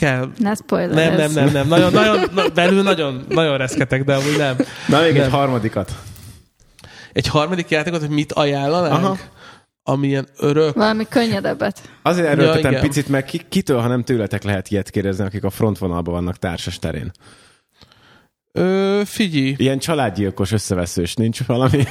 [0.00, 1.34] kell Ne spoilerezz.
[1.34, 1.68] nem, nem, nem, nem.
[1.68, 4.56] Nagyon, nagyon, na, belül nagyon, nagyon reszketek, de amúgy nem.
[4.88, 5.22] Na, még nem.
[5.22, 5.94] egy harmadikat.
[7.12, 9.04] Egy harmadik játékot, hogy mit ajánlanánk?
[9.04, 9.16] Aha.
[9.82, 10.74] Ami ilyen örök.
[10.74, 11.80] Valami könnyedebbet.
[12.02, 12.82] Azért erőltetem igen.
[12.82, 16.78] picit, meg ki, kitől, ha nem tőletek lehet ilyet kérdezni, akik a frontvonalban vannak társas
[16.78, 17.10] terén.
[18.52, 19.54] Ö, figyelj.
[19.58, 21.84] Ilyen családgyilkos összeveszős, nincs valami?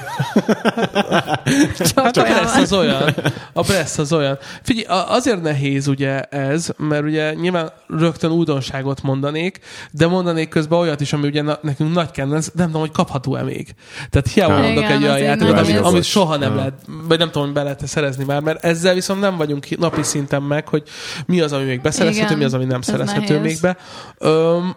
[1.77, 3.15] Csak Hát a pressz az olyan.
[3.53, 4.37] A pressz az olyan.
[4.63, 9.59] Figyelj, azért nehéz ugye ez, mert ugye nyilván rögtön újdonságot mondanék,
[9.91, 13.73] de mondanék közben olyat is, ami ugye nekünk nagy kedvenc, nem tudom, hogy kapható-e még.
[14.09, 14.61] Tehát hiába Ah.
[14.61, 15.89] mondok Igen, egy olyan játékot, amit, jogos.
[15.91, 16.57] amit soha nem Ah.
[16.57, 16.73] lehet,
[17.07, 20.41] vagy nem tudom, hogy be lehet szerezni már, mert ezzel viszont nem vagyunk napi szinten
[20.43, 20.83] meg, hogy
[21.25, 23.41] mi az, ami még beszerezhető, Igen, mi az, ami nem ez szerezhető nehéz.
[23.41, 23.77] még be.
[24.17, 24.75] Öm,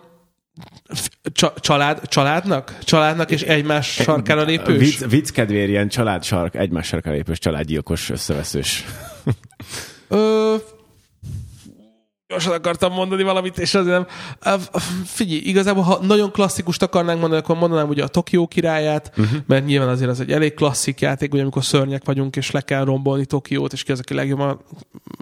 [1.43, 2.78] Csa- család, családnak?
[2.84, 4.78] Családnak és egymás sarkára lépős?
[4.78, 8.84] Vicc, vicc kedvéért ilyen családsark, egymás sarkára lépős családgyilkos összeveszős.
[10.09, 10.55] Ö,
[12.28, 14.07] gyorsan akartam mondani valamit, és azért
[14.40, 14.61] nem.
[15.05, 19.38] Figyelj, igazából, ha nagyon klasszikust akarnánk mondani, akkor mondanám ugye a Tokió királyát, uh-huh.
[19.47, 22.84] mert nyilván azért az egy elég klasszik játék, ugye amikor szörnyek vagyunk, és le kell
[22.84, 24.61] rombolni Tokiót, és ki az, aki legjobban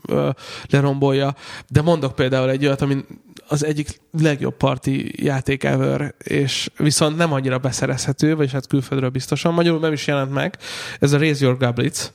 [0.09, 0.31] ö,
[0.71, 1.35] lerombolja.
[1.69, 3.05] De mondok például egy olyat, ami
[3.51, 9.55] az egyik legjobb parti játék ever, és viszont nem annyira beszerezhető, vagyis hát külföldről biztosan,
[9.55, 10.59] magyarul nem is jelent meg.
[10.99, 12.07] Ez a Raise Your Goblets,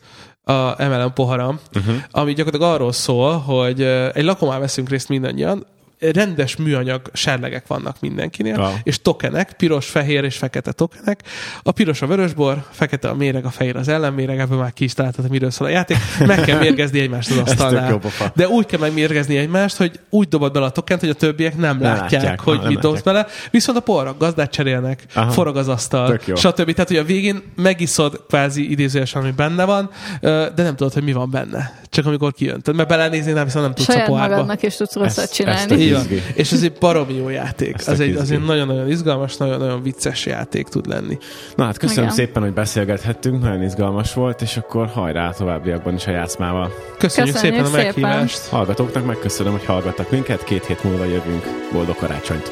[0.44, 1.96] a MLM poharam, uh-huh.
[2.12, 5.66] ami gyakorlatilag arról szól, hogy ö, egy lakomán veszünk részt mindannyian,
[6.00, 8.72] rendes műanyag serlegek vannak mindenkinél, Ja.
[8.84, 11.20] és tokenek, piros, fehér és fekete tokenek.
[11.64, 14.94] A piros a vörösbor, fekete a méreg, a fehér az ellenméreg, ebből már ki is
[14.94, 15.98] találtad, miről szól a játék.
[16.26, 18.00] Meg kell mérgezni egymást az asztalnál.
[18.36, 21.78] De úgy kell megmérgezni egymást, hogy úgy dobod bele a tokent, hogy a többiek nem,
[21.78, 23.28] Nem látják, látják, hogy nem mit dobsz bele.
[23.52, 25.32] Viszont a porrak gazdát cserélnek, Aha.
[25.32, 26.72] forog az asztal, stb.
[26.72, 29.90] Tehát, hogy a végén megiszod kvázi idézőjesen, ami benne van,
[30.22, 31.80] de nem tudod, hogy mi van benne.
[31.90, 32.76] Csak amikor kijöntöd.
[32.76, 34.34] Mert belenézni nem, viszont nem tudsz Saját a pohárba.
[34.36, 35.60] magadnak is tudsz rosszat Ezt- csinálni.
[35.60, 36.08] ezt a- Így van.
[36.34, 37.74] És ez egy baromi jó játék.
[37.78, 41.18] Ez Az egy, az egy nagyon-nagyon izgalmas, nagyon-nagyon vicces játék tud lenni.
[41.56, 42.16] Na hát köszönöm Igen.
[42.16, 46.72] szépen, hogy beszélgethettünk, nagyon izgalmas volt, és akkor hajrá továbbiakban is a játszmával.
[46.98, 47.86] Köszönjük, Köszönjük szépen a szépen.
[47.86, 48.48] meghívást.
[48.48, 51.44] Hallgatóknak megköszönöm, hogy hallgattak minket, két hét múlva jövünk.
[51.72, 52.52] Boldog karácsonyt!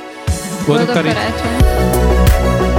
[0.65, 1.61] Boldog Boldog karácsonyt!
[1.61, 2.72] karácsony!